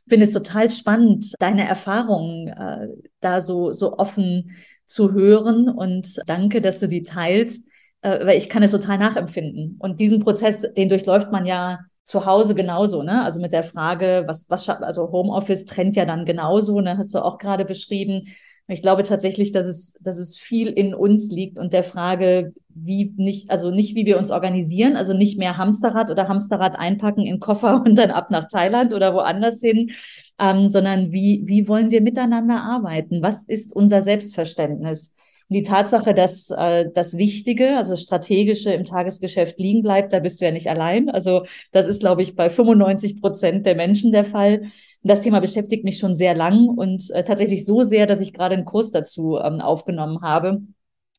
Ich 0.06 0.10
finde 0.10 0.26
es 0.26 0.32
total 0.32 0.70
spannend, 0.70 1.34
deine 1.40 1.66
Erfahrungen 1.66 2.48
äh, 2.48 2.88
da 3.20 3.40
so, 3.40 3.72
so 3.72 3.98
offen 3.98 4.52
zu 4.86 5.12
hören 5.12 5.68
und 5.68 6.16
danke, 6.26 6.60
dass 6.60 6.78
du 6.78 6.86
die 6.88 7.02
teilst 7.02 7.66
äh, 8.06 8.24
weil 8.24 8.38
ich 8.38 8.48
kann 8.48 8.62
es 8.62 8.70
total 8.70 8.98
nachempfinden. 8.98 9.76
Und 9.80 10.00
diesen 10.00 10.20
Prozess, 10.20 10.62
den 10.76 10.88
durchläuft 10.88 11.32
man 11.32 11.46
ja 11.46 11.80
zu 12.04 12.24
Hause 12.24 12.54
genauso, 12.54 13.02
ne? 13.02 13.24
Also 13.24 13.40
mit 13.40 13.52
der 13.52 13.64
Frage, 13.64 14.24
was, 14.26 14.48
was, 14.48 14.68
also 14.68 15.10
Homeoffice 15.10 15.64
trennt 15.64 15.96
ja 15.96 16.04
dann 16.04 16.24
genauso, 16.24 16.80
ne? 16.80 16.96
Hast 16.98 17.14
du 17.14 17.18
auch 17.18 17.38
gerade 17.38 17.64
beschrieben. 17.64 18.28
Ich 18.68 18.82
glaube 18.82 19.04
tatsächlich, 19.04 19.52
dass 19.52 19.68
es, 19.68 19.94
dass 20.00 20.18
es 20.18 20.36
viel 20.36 20.68
in 20.68 20.92
uns 20.92 21.30
liegt 21.30 21.58
und 21.58 21.72
der 21.72 21.84
Frage, 21.84 22.52
wie 22.68 23.12
nicht, 23.16 23.50
also 23.50 23.70
nicht, 23.70 23.94
wie 23.94 24.06
wir 24.06 24.18
uns 24.18 24.30
organisieren, 24.30 24.96
also 24.96 25.14
nicht 25.14 25.38
mehr 25.38 25.56
Hamsterrad 25.56 26.10
oder 26.10 26.28
Hamsterrad 26.28 26.76
einpacken 26.78 27.22
in 27.22 27.38
Koffer 27.38 27.82
und 27.86 27.96
dann 27.96 28.10
ab 28.10 28.30
nach 28.30 28.48
Thailand 28.48 28.92
oder 28.92 29.14
woanders 29.14 29.60
hin, 29.60 29.92
ähm, 30.40 30.68
sondern 30.68 31.12
wie, 31.12 31.42
wie 31.46 31.68
wollen 31.68 31.90
wir 31.90 32.00
miteinander 32.00 32.60
arbeiten? 32.62 33.22
Was 33.22 33.44
ist 33.44 33.74
unser 33.74 34.02
Selbstverständnis? 34.02 35.14
die 35.48 35.62
Tatsache, 35.62 36.12
dass 36.14 36.50
äh, 36.50 36.86
das 36.92 37.16
Wichtige, 37.16 37.76
also 37.76 37.96
Strategische 37.96 38.72
im 38.72 38.84
Tagesgeschäft 38.84 39.58
liegen 39.58 39.82
bleibt, 39.82 40.12
da 40.12 40.18
bist 40.18 40.40
du 40.40 40.44
ja 40.44 40.50
nicht 40.50 40.68
allein. 40.68 41.08
Also 41.08 41.46
das 41.72 41.86
ist, 41.86 42.00
glaube 42.00 42.22
ich, 42.22 42.34
bei 42.34 42.50
95 42.50 43.20
Prozent 43.20 43.64
der 43.64 43.76
Menschen 43.76 44.12
der 44.12 44.24
Fall. 44.24 44.62
Das 45.02 45.20
Thema 45.20 45.40
beschäftigt 45.40 45.84
mich 45.84 45.98
schon 45.98 46.16
sehr 46.16 46.34
lang 46.34 46.68
und 46.68 47.10
äh, 47.10 47.24
tatsächlich 47.24 47.64
so 47.64 47.82
sehr, 47.82 48.06
dass 48.06 48.20
ich 48.20 48.32
gerade 48.32 48.54
einen 48.54 48.64
Kurs 48.64 48.90
dazu 48.90 49.38
ähm, 49.38 49.60
aufgenommen 49.60 50.22
habe 50.22 50.62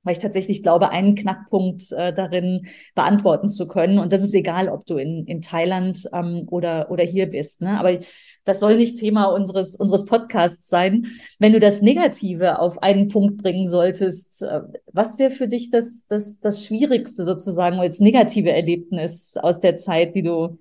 weil 0.07 0.13
ich 0.13 0.19
tatsächlich 0.19 0.63
glaube, 0.63 0.89
einen 0.89 1.15
Knackpunkt 1.15 1.91
äh, 1.91 2.13
darin 2.13 2.65
beantworten 2.96 3.50
zu 3.50 3.67
können. 3.67 4.00
Und 4.00 4.13
das 4.13 4.24
ist 4.24 4.34
egal, 4.34 4.69
ob 4.69 4.86
du 4.86 4.96
in, 4.96 5.25
in 5.27 5.41
Thailand 5.41 6.10
ähm, 6.13 6.48
oder, 6.50 6.89
oder 6.89 7.03
hier 7.03 7.27
bist. 7.27 7.62
Ne? 7.62 7.77
Aber 7.77 7.98
das 8.46 8.62
soll 8.62 8.77
nicht 8.77 8.98
Thema 8.98 9.25
unseres, 9.25 9.75
unseres 9.75 10.05
Podcasts 10.05 10.69
sein. 10.69 11.07
Wenn 11.39 11.51
du 11.51 11.60
das 11.60 11.81
Negative 11.81 12.60
auf 12.60 12.81
einen 12.81 13.10
Punkt 13.10 13.43
bringen 13.43 13.67
solltest, 13.67 14.41
äh, 14.41 14.62
was 14.93 15.19
wäre 15.19 15.31
für 15.31 15.50
dich 15.50 15.69
das, 15.69 16.05
das, 16.07 16.39
das 16.39 16.65
Schwierigste 16.65 17.25
sozusagen 17.25 17.79
als 17.79 18.00
negative 18.00 18.51
Erlebnis 18.51 19.36
aus 19.36 19.60
der 19.60 19.75
Zeit, 19.75 20.15
die 20.15 20.24
du 20.24 20.57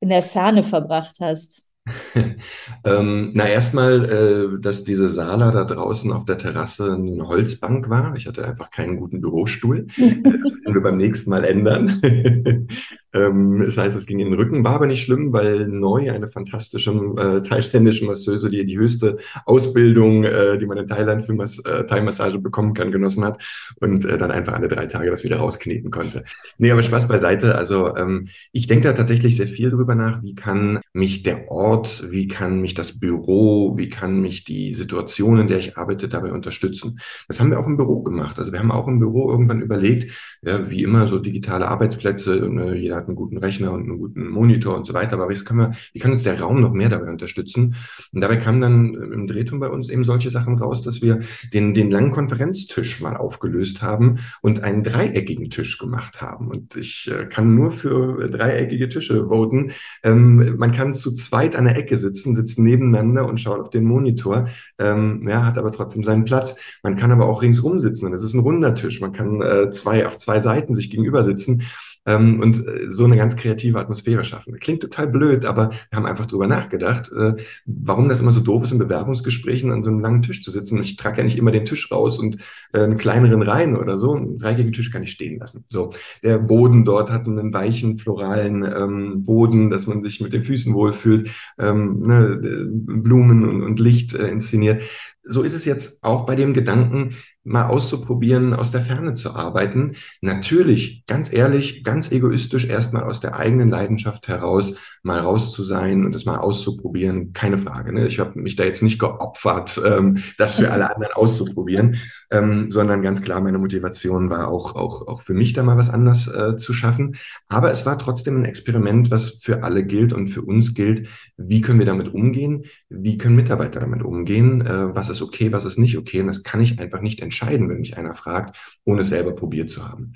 in 0.00 0.08
der 0.08 0.22
Ferne 0.22 0.62
verbracht 0.62 1.16
hast? 1.20 1.67
ähm, 2.84 3.30
na, 3.34 3.48
erstmal, 3.48 4.04
äh, 4.04 4.60
dass 4.60 4.84
diese 4.84 5.08
Sala 5.08 5.50
da 5.50 5.64
draußen 5.64 6.12
auf 6.12 6.24
der 6.24 6.38
Terrasse 6.38 6.92
eine 6.92 7.26
Holzbank 7.26 7.88
war. 7.88 8.14
Ich 8.16 8.26
hatte 8.26 8.44
einfach 8.44 8.70
keinen 8.70 8.96
guten 8.96 9.20
Bürostuhl. 9.20 9.86
das 9.96 9.98
werden 10.02 10.74
wir 10.74 10.82
beim 10.82 10.96
nächsten 10.96 11.30
Mal 11.30 11.44
ändern. 11.44 12.00
Ähm, 13.12 13.62
das 13.64 13.78
heißt, 13.78 13.96
es 13.96 14.06
ging 14.06 14.18
in 14.18 14.30
den 14.30 14.34
Rücken, 14.34 14.64
war 14.64 14.74
aber 14.74 14.86
nicht 14.86 15.02
schlimm, 15.02 15.32
weil 15.32 15.66
Neu, 15.68 16.10
eine 16.10 16.28
fantastische 16.28 16.90
äh, 16.90 17.42
thailändische 17.42 18.04
Masseuse, 18.04 18.50
die 18.50 18.64
die 18.64 18.78
höchste 18.78 19.18
Ausbildung, 19.46 20.24
äh, 20.24 20.58
die 20.58 20.66
man 20.66 20.78
in 20.78 20.86
Thailand 20.86 21.24
für 21.24 21.32
Mas 21.32 21.58
äh, 21.64 21.84
Thai-Massage 21.84 22.38
bekommen 22.38 22.74
kann, 22.74 22.92
genossen 22.92 23.24
hat 23.24 23.42
und 23.80 24.04
äh, 24.04 24.18
dann 24.18 24.30
einfach 24.30 24.54
alle 24.54 24.68
drei 24.68 24.86
Tage 24.86 25.10
das 25.10 25.24
wieder 25.24 25.38
rauskneten 25.38 25.90
konnte. 25.90 26.24
Nee, 26.58 26.70
aber 26.70 26.82
Spaß 26.82 27.08
beiseite. 27.08 27.54
Also 27.54 27.96
ähm, 27.96 28.28
ich 28.52 28.66
denke 28.66 28.88
da 28.88 28.92
tatsächlich 28.92 29.36
sehr 29.36 29.46
viel 29.48 29.70
drüber 29.70 29.94
nach, 29.94 30.22
wie 30.22 30.34
kann 30.34 30.80
mich 30.92 31.22
der 31.22 31.50
Ort, 31.50 32.10
wie 32.10 32.28
kann 32.28 32.60
mich 32.60 32.74
das 32.74 33.00
Büro, 33.00 33.76
wie 33.78 33.88
kann 33.88 34.20
mich 34.20 34.44
die 34.44 34.74
Situation, 34.74 35.38
in 35.40 35.48
der 35.48 35.58
ich 35.58 35.78
arbeite, 35.78 36.08
dabei 36.08 36.32
unterstützen. 36.32 36.98
Das 37.26 37.40
haben 37.40 37.50
wir 37.50 37.58
auch 37.58 37.66
im 37.66 37.76
Büro 37.76 38.02
gemacht. 38.02 38.38
Also 38.38 38.52
wir 38.52 38.58
haben 38.58 38.72
auch 38.72 38.88
im 38.88 38.98
Büro 38.98 39.30
irgendwann 39.30 39.62
überlegt, 39.62 40.12
ja, 40.42 40.68
wie 40.70 40.82
immer 40.82 41.08
so 41.08 41.18
digitale 41.18 41.68
Arbeitsplätze, 41.68 42.48
ne, 42.48 42.76
jeder 42.76 42.97
hat 42.98 43.08
einen 43.08 43.16
guten 43.16 43.38
Rechner 43.38 43.72
und 43.72 43.84
einen 43.84 43.98
guten 43.98 44.28
Monitor 44.28 44.76
und 44.76 44.86
so 44.86 44.94
weiter, 44.94 45.14
aber 45.14 45.28
wie 45.28 45.34
kann, 45.34 45.56
man, 45.56 45.74
wie 45.92 45.98
kann 45.98 46.12
uns 46.12 46.22
der 46.22 46.40
Raum 46.40 46.60
noch 46.60 46.72
mehr 46.72 46.88
dabei 46.88 47.10
unterstützen? 47.10 47.74
Und 48.12 48.20
dabei 48.20 48.36
kam 48.36 48.60
dann 48.60 48.94
im 48.94 49.26
Drehturm 49.26 49.60
bei 49.60 49.68
uns 49.68 49.88
eben 49.88 50.04
solche 50.04 50.30
Sachen 50.30 50.58
raus, 50.58 50.82
dass 50.82 51.02
wir 51.02 51.20
den, 51.52 51.74
den 51.74 51.90
langen 51.90 52.10
Konferenztisch 52.10 53.00
mal 53.00 53.16
aufgelöst 53.16 53.82
haben 53.82 54.18
und 54.42 54.62
einen 54.62 54.82
dreieckigen 54.82 55.50
Tisch 55.50 55.78
gemacht 55.78 56.20
haben. 56.20 56.48
Und 56.48 56.76
ich 56.76 57.10
äh, 57.10 57.26
kann 57.26 57.54
nur 57.54 57.72
für 57.72 58.26
dreieckige 58.26 58.88
Tische 58.88 59.28
voten. 59.28 59.72
Ähm, 60.02 60.56
man 60.58 60.72
kann 60.72 60.94
zu 60.94 61.12
zweit 61.12 61.56
an 61.56 61.64
der 61.64 61.76
Ecke 61.76 61.96
sitzen, 61.96 62.34
sitzt 62.34 62.58
nebeneinander 62.58 63.26
und 63.26 63.40
schaut 63.40 63.60
auf 63.60 63.70
den 63.70 63.84
Monitor, 63.84 64.48
ähm, 64.78 65.26
ja, 65.28 65.44
hat 65.44 65.58
aber 65.58 65.72
trotzdem 65.72 66.02
seinen 66.02 66.24
Platz. 66.24 66.56
Man 66.82 66.96
kann 66.96 67.10
aber 67.10 67.26
auch 67.26 67.42
ringsrum 67.42 67.78
sitzen 67.78 68.06
und 68.06 68.14
es 68.14 68.22
ist 68.22 68.34
ein 68.34 68.40
runder 68.40 68.74
Tisch. 68.74 69.00
Man 69.00 69.12
kann 69.12 69.40
äh, 69.42 69.70
zwei 69.70 70.06
auf 70.06 70.18
zwei 70.18 70.40
Seiten 70.40 70.74
sich 70.74 70.90
gegenüber 70.90 71.24
sitzen 71.24 71.62
ähm, 72.08 72.40
und 72.40 72.66
äh, 72.66 72.90
so 72.90 73.04
eine 73.04 73.16
ganz 73.16 73.36
kreative 73.36 73.78
Atmosphäre 73.78 74.24
schaffen. 74.24 74.58
Klingt 74.58 74.80
total 74.80 75.06
blöd, 75.08 75.44
aber 75.44 75.70
wir 75.90 75.96
haben 75.96 76.06
einfach 76.06 76.26
drüber 76.26 76.48
nachgedacht, 76.48 77.12
äh, 77.12 77.34
warum 77.66 78.08
das 78.08 78.20
immer 78.20 78.32
so 78.32 78.40
doof 78.40 78.64
ist, 78.64 78.72
in 78.72 78.78
Bewerbungsgesprächen 78.78 79.70
an 79.70 79.82
so 79.82 79.90
einem 79.90 80.00
langen 80.00 80.22
Tisch 80.22 80.42
zu 80.42 80.50
sitzen. 80.50 80.80
Ich 80.80 80.96
trage 80.96 81.18
ja 81.18 81.24
nicht 81.24 81.36
immer 81.36 81.52
den 81.52 81.66
Tisch 81.66 81.92
raus 81.92 82.18
und 82.18 82.38
äh, 82.72 82.80
einen 82.80 82.96
kleineren 82.96 83.42
rein 83.42 83.76
oder 83.76 83.98
so. 83.98 84.14
Einen 84.14 84.38
dreieckigen 84.38 84.72
Tisch 84.72 84.90
kann 84.90 85.02
ich 85.02 85.10
stehen 85.10 85.38
lassen. 85.38 85.64
So, 85.68 85.90
der 86.22 86.38
Boden 86.38 86.84
dort 86.84 87.10
hat 87.10 87.26
einen 87.26 87.52
weichen, 87.52 87.98
floralen 87.98 88.64
ähm, 88.64 89.24
Boden, 89.26 89.68
dass 89.68 89.86
man 89.86 90.02
sich 90.02 90.20
mit 90.22 90.32
den 90.32 90.44
Füßen 90.44 90.72
wohlfühlt, 90.72 91.30
ähm, 91.58 92.00
ne, 92.00 92.66
Blumen 92.70 93.46
und, 93.46 93.62
und 93.62 93.78
Licht 93.80 94.14
äh, 94.14 94.28
inszeniert. 94.28 94.82
So 95.22 95.42
ist 95.42 95.52
es 95.52 95.66
jetzt 95.66 96.02
auch 96.02 96.24
bei 96.24 96.36
dem 96.36 96.54
Gedanken, 96.54 97.16
mal 97.44 97.66
auszuprobieren, 97.66 98.52
aus 98.54 98.70
der 98.70 98.82
Ferne 98.82 99.14
zu 99.14 99.34
arbeiten. 99.34 99.96
Natürlich, 100.20 101.04
ganz 101.06 101.32
ehrlich, 101.32 101.82
ganz 101.82 102.12
egoistisch 102.12 102.66
erstmal 102.66 103.04
aus 103.04 103.20
der 103.20 103.36
eigenen 103.36 103.70
Leidenschaft 103.70 104.28
heraus 104.28 104.74
mal 105.02 105.20
raus 105.20 105.52
zu 105.52 105.64
sein 105.64 106.04
und 106.04 106.14
das 106.14 106.24
mal 106.24 106.38
auszuprobieren, 106.38 107.32
keine 107.32 107.58
Frage. 107.58 107.92
Ne? 107.92 108.06
Ich 108.06 108.18
habe 108.18 108.38
mich 108.38 108.56
da 108.56 108.64
jetzt 108.64 108.82
nicht 108.82 108.98
geopfert, 108.98 109.80
ähm, 109.84 110.18
das 110.36 110.56
für 110.56 110.70
alle 110.70 110.94
anderen 110.94 111.14
auszuprobieren, 111.14 111.96
ähm, 112.30 112.70
sondern 112.70 113.02
ganz 113.02 113.22
klar, 113.22 113.40
meine 113.40 113.58
Motivation 113.58 114.28
war 114.30 114.48
auch, 114.48 114.74
auch, 114.74 115.06
auch 115.06 115.22
für 115.22 115.34
mich 115.34 115.52
da 115.54 115.62
mal 115.62 115.76
was 115.76 115.90
anders 115.90 116.28
äh, 116.28 116.56
zu 116.56 116.72
schaffen. 116.72 117.16
Aber 117.48 117.70
es 117.70 117.86
war 117.86 117.98
trotzdem 117.98 118.36
ein 118.36 118.44
Experiment, 118.44 119.10
was 119.10 119.38
für 119.40 119.62
alle 119.62 119.84
gilt 119.84 120.12
und 120.12 120.28
für 120.28 120.42
uns 120.42 120.74
gilt. 120.74 121.08
Wie 121.36 121.60
können 121.60 121.78
wir 121.78 121.86
damit 121.86 122.12
umgehen? 122.12 122.64
Wie 122.88 123.16
können 123.16 123.36
Mitarbeiter 123.36 123.80
damit 123.80 124.02
umgehen? 124.02 124.60
Äh, 124.60 124.94
was 124.94 125.08
ist 125.08 125.22
okay, 125.22 125.52
was 125.52 125.64
ist 125.64 125.78
nicht 125.78 125.96
okay? 125.96 126.20
Und 126.20 126.26
das 126.26 126.42
kann 126.42 126.60
ich 126.60 126.78
einfach 126.78 127.00
nicht 127.00 127.22
entscheiden, 127.28 127.68
wenn 127.68 127.80
mich 127.80 127.96
einer 127.98 128.14
fragt, 128.14 128.58
ohne 128.84 129.02
es 129.02 129.08
selber 129.08 129.34
probiert 129.34 129.70
zu 129.70 129.88
haben. 129.88 130.14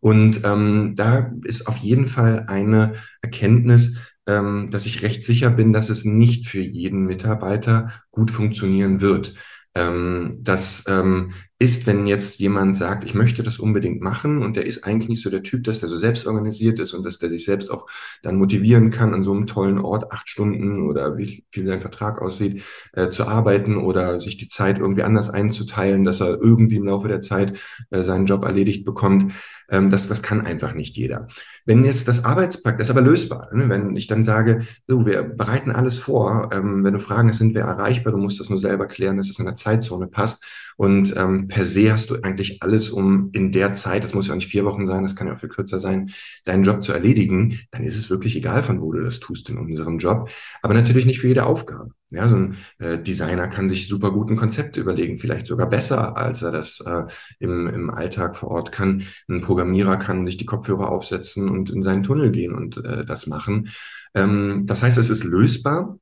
Und 0.00 0.42
ähm, 0.44 0.94
da 0.96 1.32
ist 1.44 1.66
auf 1.66 1.76
jeden 1.78 2.06
Fall 2.06 2.44
eine 2.48 2.94
Erkenntnis, 3.22 3.98
ähm, 4.26 4.70
dass 4.70 4.86
ich 4.86 5.02
recht 5.02 5.24
sicher 5.24 5.50
bin, 5.50 5.72
dass 5.72 5.90
es 5.90 6.04
nicht 6.04 6.46
für 6.46 6.60
jeden 6.60 7.06
Mitarbeiter 7.06 7.92
gut 8.10 8.30
funktionieren 8.30 9.00
wird. 9.00 9.34
Ähm, 9.74 10.38
dass 10.40 10.84
ähm, 10.88 11.32
ist, 11.60 11.86
wenn 11.86 12.06
jetzt 12.06 12.38
jemand 12.38 12.78
sagt, 12.78 13.04
ich 13.04 13.12
möchte 13.12 13.42
das 13.42 13.58
unbedingt 13.58 14.00
machen 14.00 14.42
und 14.42 14.56
der 14.56 14.64
ist 14.64 14.84
eigentlich 14.84 15.10
nicht 15.10 15.22
so 15.22 15.28
der 15.28 15.42
Typ, 15.42 15.64
dass 15.64 15.80
der 15.80 15.90
so 15.90 15.98
selbst 15.98 16.26
organisiert 16.26 16.78
ist 16.78 16.94
und 16.94 17.04
dass 17.04 17.18
der 17.18 17.28
sich 17.28 17.44
selbst 17.44 17.70
auch 17.70 17.86
dann 18.22 18.36
motivieren 18.36 18.90
kann, 18.90 19.12
an 19.12 19.24
so 19.24 19.32
einem 19.32 19.46
tollen 19.46 19.78
Ort 19.78 20.10
acht 20.10 20.30
Stunden 20.30 20.88
oder 20.88 21.18
wie 21.18 21.44
viel 21.50 21.66
sein 21.66 21.82
Vertrag 21.82 22.22
aussieht, 22.22 22.62
äh, 22.94 23.10
zu 23.10 23.26
arbeiten 23.26 23.76
oder 23.76 24.22
sich 24.22 24.38
die 24.38 24.48
Zeit 24.48 24.78
irgendwie 24.78 25.02
anders 25.02 25.28
einzuteilen, 25.28 26.04
dass 26.04 26.22
er 26.22 26.40
irgendwie 26.40 26.76
im 26.76 26.86
Laufe 26.86 27.08
der 27.08 27.20
Zeit 27.20 27.58
äh, 27.90 28.02
seinen 28.02 28.24
Job 28.24 28.42
erledigt 28.42 28.86
bekommt. 28.86 29.34
Ähm, 29.68 29.90
das, 29.90 30.08
das 30.08 30.22
kann 30.22 30.46
einfach 30.46 30.72
nicht 30.72 30.96
jeder. 30.96 31.28
Wenn 31.66 31.84
jetzt 31.84 32.08
das 32.08 32.24
Arbeitspakt, 32.24 32.80
das 32.80 32.86
ist 32.86 32.90
aber 32.90 33.02
lösbar, 33.02 33.50
ne? 33.52 33.68
wenn 33.68 33.96
ich 33.96 34.06
dann 34.06 34.24
sage, 34.24 34.66
so, 34.88 35.04
wir 35.04 35.24
bereiten 35.24 35.70
alles 35.70 35.98
vor, 35.98 36.48
ähm, 36.54 36.84
wenn 36.84 36.94
du 36.94 37.00
Fragen 37.00 37.28
hast, 37.28 37.36
sind 37.36 37.54
wir 37.54 37.62
erreichbar, 37.62 38.14
du 38.14 38.18
musst 38.18 38.40
das 38.40 38.48
nur 38.48 38.58
selber 38.58 38.86
klären, 38.86 39.18
dass 39.18 39.28
es 39.28 39.38
in 39.38 39.44
der 39.44 39.56
Zeitzone 39.56 40.06
passt 40.06 40.42
und 40.80 41.14
ähm, 41.18 41.49
per 41.50 41.64
se 41.66 41.92
hast 41.92 42.10
du 42.10 42.22
eigentlich 42.22 42.62
alles, 42.62 42.90
um 42.90 43.30
in 43.32 43.52
der 43.52 43.74
Zeit, 43.74 44.04
das 44.04 44.14
muss 44.14 44.28
ja 44.28 44.34
nicht 44.34 44.48
vier 44.48 44.64
Wochen 44.64 44.86
sein, 44.86 45.02
das 45.02 45.14
kann 45.14 45.26
ja 45.26 45.34
auch 45.34 45.40
viel 45.40 45.48
kürzer 45.48 45.78
sein, 45.78 46.10
deinen 46.44 46.64
Job 46.64 46.82
zu 46.82 46.92
erledigen, 46.92 47.60
dann 47.70 47.82
ist 47.82 47.96
es 47.96 48.08
wirklich 48.08 48.36
egal, 48.36 48.62
von 48.62 48.80
wo 48.80 48.92
du 48.92 49.04
das 49.04 49.20
tust 49.20 49.50
in 49.50 49.58
unserem 49.58 49.98
Job. 49.98 50.30
Aber 50.62 50.74
natürlich 50.74 51.06
nicht 51.06 51.20
für 51.20 51.28
jede 51.28 51.44
Aufgabe. 51.44 51.90
Ja, 52.12 52.28
so 52.28 52.34
ein 52.34 52.56
äh, 52.78 52.98
Designer 52.98 53.46
kann 53.46 53.68
sich 53.68 53.86
super 53.86 54.10
guten 54.10 54.36
Konzept 54.36 54.76
überlegen, 54.76 55.18
vielleicht 55.18 55.46
sogar 55.46 55.68
besser, 55.68 56.16
als 56.16 56.42
er 56.42 56.50
das 56.50 56.80
äh, 56.80 57.04
im, 57.38 57.68
im 57.68 57.90
Alltag 57.90 58.36
vor 58.36 58.50
Ort 58.50 58.72
kann. 58.72 59.04
Ein 59.28 59.40
Programmierer 59.42 59.96
kann 59.96 60.26
sich 60.26 60.36
die 60.36 60.46
Kopfhörer 60.46 60.90
aufsetzen 60.90 61.48
und 61.48 61.70
in 61.70 61.82
seinen 61.84 62.02
Tunnel 62.02 62.32
gehen 62.32 62.54
und 62.54 62.78
äh, 62.84 63.04
das 63.04 63.28
machen. 63.28 63.68
Ähm, 64.14 64.64
das 64.66 64.82
heißt, 64.82 64.98
es 64.98 65.08
ist 65.08 65.22
lösbar. 65.22 65.98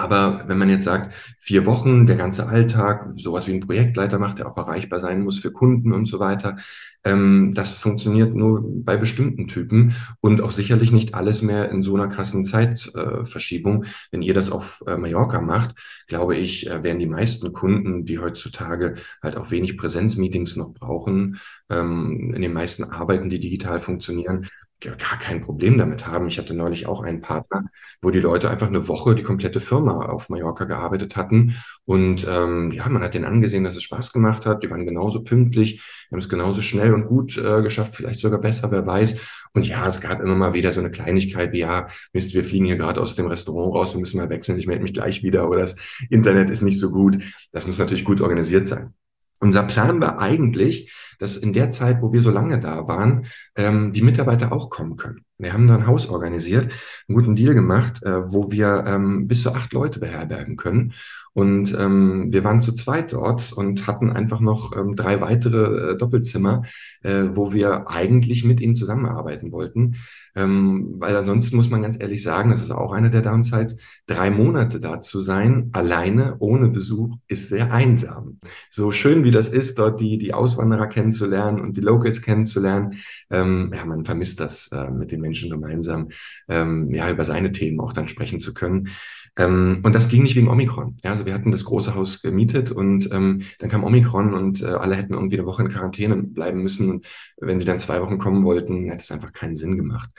Aber 0.00 0.44
wenn 0.46 0.56
man 0.56 0.70
jetzt 0.70 0.84
sagt, 0.84 1.14
vier 1.38 1.66
Wochen, 1.66 2.06
der 2.06 2.16
ganze 2.16 2.46
Alltag, 2.46 3.12
sowas 3.16 3.46
wie 3.46 3.52
ein 3.52 3.60
Projektleiter 3.60 4.18
macht, 4.18 4.38
der 4.38 4.48
auch 4.48 4.56
erreichbar 4.56 4.98
sein 4.98 5.22
muss 5.22 5.38
für 5.38 5.52
Kunden 5.52 5.92
und 5.92 6.06
so 6.06 6.18
weiter, 6.18 6.56
ähm, 7.04 7.52
das 7.54 7.72
funktioniert 7.72 8.34
nur 8.34 8.62
bei 8.64 8.96
bestimmten 8.96 9.46
Typen 9.46 9.94
und 10.20 10.40
auch 10.40 10.52
sicherlich 10.52 10.90
nicht 10.90 11.14
alles 11.14 11.42
mehr 11.42 11.70
in 11.70 11.82
so 11.82 11.94
einer 11.94 12.08
krassen 12.08 12.46
Zeitverschiebung. 12.46 13.84
Äh, 13.84 13.88
wenn 14.10 14.22
ihr 14.22 14.32
das 14.34 14.50
auf 14.50 14.82
äh, 14.86 14.96
Mallorca 14.96 15.40
macht, 15.42 15.74
glaube 16.08 16.36
ich, 16.36 16.66
äh, 16.66 16.82
werden 16.82 16.98
die 16.98 17.06
meisten 17.06 17.52
Kunden, 17.52 18.04
die 18.06 18.18
heutzutage 18.18 18.96
halt 19.22 19.36
auch 19.36 19.50
wenig 19.50 19.76
Präsenzmeetings 19.76 20.56
noch 20.56 20.72
brauchen, 20.72 21.38
ähm, 21.68 22.32
in 22.34 22.40
den 22.40 22.54
meisten 22.54 22.84
Arbeiten, 22.84 23.28
die 23.28 23.40
digital 23.40 23.80
funktionieren, 23.80 24.48
gar 24.80 25.18
kein 25.18 25.40
Problem 25.40 25.78
damit 25.78 26.06
haben. 26.06 26.28
Ich 26.28 26.38
hatte 26.38 26.54
neulich 26.54 26.86
auch 26.86 27.02
einen 27.02 27.20
Partner, 27.20 27.64
wo 28.00 28.10
die 28.10 28.20
Leute 28.20 28.50
einfach 28.50 28.68
eine 28.68 28.88
Woche 28.88 29.14
die 29.14 29.22
komplette 29.22 29.60
Firma 29.60 30.06
auf 30.06 30.28
Mallorca 30.28 30.64
gearbeitet 30.64 31.16
hatten. 31.16 31.56
Und 31.84 32.26
ähm, 32.28 32.72
ja, 32.72 32.88
man 32.88 33.02
hat 33.02 33.14
denen 33.14 33.24
angesehen, 33.26 33.64
dass 33.64 33.76
es 33.76 33.82
Spaß 33.82 34.12
gemacht 34.12 34.46
hat. 34.46 34.62
Die 34.62 34.70
waren 34.70 34.86
genauso 34.86 35.22
pünktlich, 35.22 35.82
haben 36.10 36.18
es 36.18 36.28
genauso 36.28 36.62
schnell 36.62 36.94
und 36.94 37.06
gut 37.06 37.36
äh, 37.36 37.62
geschafft, 37.62 37.94
vielleicht 37.94 38.20
sogar 38.20 38.40
besser, 38.40 38.70
wer 38.70 38.86
weiß. 38.86 39.16
Und 39.52 39.66
ja, 39.66 39.86
es 39.86 40.00
gab 40.00 40.20
immer 40.20 40.36
mal 40.36 40.54
wieder 40.54 40.72
so 40.72 40.80
eine 40.80 40.90
Kleinigkeit 40.90 41.52
wie, 41.52 41.60
ja, 41.60 41.88
Mist, 42.12 42.34
wir 42.34 42.44
fliegen 42.44 42.66
hier 42.66 42.76
gerade 42.76 43.00
aus 43.00 43.16
dem 43.16 43.26
Restaurant 43.26 43.74
raus, 43.74 43.94
wir 43.94 44.00
müssen 44.00 44.18
mal 44.18 44.30
wechseln, 44.30 44.58
ich 44.58 44.66
melde 44.66 44.82
mich 44.82 44.94
gleich 44.94 45.22
wieder 45.22 45.48
oder 45.48 45.60
das 45.60 45.76
Internet 46.08 46.50
ist 46.50 46.62
nicht 46.62 46.78
so 46.78 46.90
gut. 46.90 47.18
Das 47.52 47.66
muss 47.66 47.78
natürlich 47.78 48.04
gut 48.04 48.20
organisiert 48.20 48.68
sein. 48.68 48.94
Unser 49.40 49.62
Plan 49.62 50.00
war 50.00 50.20
eigentlich, 50.20 50.92
dass 51.18 51.36
in 51.38 51.54
der 51.54 51.70
Zeit, 51.70 52.02
wo 52.02 52.12
wir 52.12 52.20
so 52.20 52.30
lange 52.30 52.60
da 52.60 52.86
waren, 52.86 53.26
ähm, 53.56 53.92
die 53.92 54.02
Mitarbeiter 54.02 54.52
auch 54.52 54.68
kommen 54.68 54.96
können. 54.96 55.24
Wir 55.38 55.54
haben 55.54 55.66
da 55.66 55.74
ein 55.74 55.86
Haus 55.86 56.08
organisiert, 56.08 56.70
einen 57.08 57.16
guten 57.16 57.36
Deal 57.36 57.54
gemacht, 57.54 58.02
äh, 58.02 58.30
wo 58.30 58.50
wir 58.52 58.84
ähm, 58.86 59.26
bis 59.26 59.42
zu 59.42 59.54
acht 59.54 59.72
Leute 59.72 59.98
beherbergen 59.98 60.56
können. 60.56 60.92
Und 61.32 61.76
ähm, 61.78 62.32
wir 62.32 62.42
waren 62.42 62.60
zu 62.60 62.74
zweit 62.74 63.12
dort 63.12 63.52
und 63.52 63.86
hatten 63.86 64.10
einfach 64.10 64.40
noch 64.40 64.76
ähm, 64.76 64.96
drei 64.96 65.20
weitere 65.20 65.92
äh, 65.92 65.96
Doppelzimmer, 65.96 66.62
äh, 67.02 67.24
wo 67.32 67.52
wir 67.52 67.88
eigentlich 67.88 68.44
mit 68.44 68.60
ihnen 68.60 68.74
zusammenarbeiten 68.74 69.52
wollten. 69.52 69.96
Ähm, 70.36 70.94
weil 70.98 71.16
ansonsten 71.16 71.56
muss 71.56 71.70
man 71.70 71.82
ganz 71.82 72.00
ehrlich 72.00 72.22
sagen, 72.22 72.50
das 72.50 72.62
ist 72.62 72.70
auch 72.70 72.92
eine 72.92 73.10
der 73.10 73.22
Downsides, 73.22 73.76
drei 74.06 74.30
Monate 74.30 74.80
da 74.80 75.00
zu 75.00 75.22
sein, 75.22 75.70
alleine, 75.72 76.36
ohne 76.38 76.68
Besuch, 76.68 77.16
ist 77.28 77.48
sehr 77.48 77.72
einsam. 77.72 78.38
So 78.68 78.92
schön 78.92 79.24
wie 79.24 79.32
das 79.32 79.48
ist, 79.48 79.78
dort 79.78 80.00
die, 80.00 80.18
die 80.18 80.34
Auswanderer 80.34 80.86
kennenzulernen 80.86 81.60
und 81.60 81.76
die 81.76 81.80
Locals 81.80 82.22
kennenzulernen, 82.22 82.94
ähm, 83.30 83.72
ja, 83.74 83.84
man 83.84 84.04
vermisst 84.04 84.40
das 84.40 84.68
äh, 84.68 84.90
mit 84.90 85.10
den 85.12 85.20
Menschen 85.20 85.50
gemeinsam, 85.50 86.08
ähm, 86.48 86.88
ja, 86.90 87.10
über 87.10 87.24
seine 87.24 87.52
Themen 87.52 87.80
auch 87.80 87.92
dann 87.92 88.08
sprechen 88.08 88.40
zu 88.40 88.54
können. 88.54 88.88
Ähm, 89.40 89.80
und 89.82 89.94
das 89.94 90.08
ging 90.08 90.22
nicht 90.22 90.36
wegen 90.36 90.48
Omikron. 90.48 90.98
Ja, 91.02 91.12
also 91.12 91.24
wir 91.24 91.32
hatten 91.32 91.50
das 91.50 91.64
große 91.64 91.94
Haus 91.94 92.20
gemietet 92.20 92.70
und 92.70 93.10
ähm, 93.10 93.42
dann 93.58 93.70
kam 93.70 93.84
Omikron 93.84 94.34
und 94.34 94.60
äh, 94.60 94.66
alle 94.66 94.96
hätten 94.96 95.14
irgendwie 95.14 95.38
eine 95.38 95.46
Woche 95.46 95.62
in 95.62 95.70
Quarantäne 95.70 96.16
bleiben 96.16 96.62
müssen. 96.62 96.90
Und 96.90 97.06
wenn 97.38 97.58
sie 97.58 97.64
dann 97.66 97.80
zwei 97.80 98.02
Wochen 98.02 98.18
kommen 98.18 98.44
wollten, 98.44 98.84
hätte 98.84 99.02
es 99.02 99.10
einfach 99.10 99.32
keinen 99.32 99.56
Sinn 99.56 99.78
gemacht. 99.78 100.10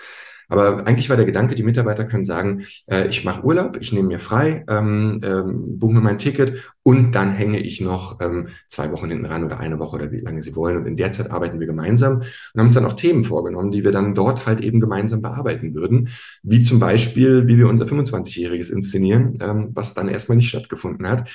Aber 0.50 0.86
eigentlich 0.86 1.10
war 1.10 1.16
der 1.16 1.26
Gedanke, 1.26 1.56
die 1.56 1.64
Mitarbeiter 1.64 2.04
können 2.04 2.26
sagen, 2.26 2.66
äh, 2.88 3.08
ich 3.08 3.24
mache 3.24 3.44
Urlaub, 3.44 3.78
ich 3.80 3.94
nehme 3.94 4.10
mir 4.10 4.20
frei, 4.20 4.66
ähm, 4.68 5.22
ähm, 5.24 5.80
buche 5.80 5.94
mir 5.94 6.02
mein 6.02 6.18
Ticket 6.18 6.74
und 6.84 7.14
dann 7.14 7.34
hänge 7.34 7.60
ich 7.60 7.80
noch 7.80 8.20
ähm, 8.22 8.48
zwei 8.68 8.92
Wochen 8.92 9.10
hinten 9.10 9.26
ran 9.26 9.44
oder 9.44 9.60
eine 9.60 9.78
Woche 9.80 9.98
oder 9.98 10.12
wie 10.12 10.20
lange 10.20 10.42
sie 10.42 10.56
wollen. 10.56 10.78
Und 10.78 10.88
in 10.88 10.98
der 10.98 11.12
Zeit 11.12 11.30
arbeiten 11.30 11.60
wir 11.60 11.68
gemeinsam 11.68 12.18
und 12.18 12.60
haben 12.60 12.68
uns 12.68 12.76
dann 12.76 12.86
auch 12.86 12.94
Themen 12.94 13.24
vorgenommen, 13.24 13.72
die 13.72 13.84
wir 13.84 13.92
dann 13.92 14.16
dort 14.16 14.46
halt 14.48 14.62
eben 14.62 14.80
gemeinsam 14.80 15.22
bearbeiten 15.22 15.76
würden. 15.76 16.10
Wie 16.42 16.64
zum 16.64 16.80
Beispiel, 16.80 17.48
wie 17.48 17.58
wir 17.58 17.68
unser 17.68 17.86
25-Jähriges 17.86 18.72
inszenieren, 18.72 19.36
ähm, 19.42 19.70
was 19.74 19.94
dann 19.94 20.08
erstmal 20.08 20.38
nicht 20.38 20.50
stattgefunden 20.50 21.08
hat. 21.08 21.30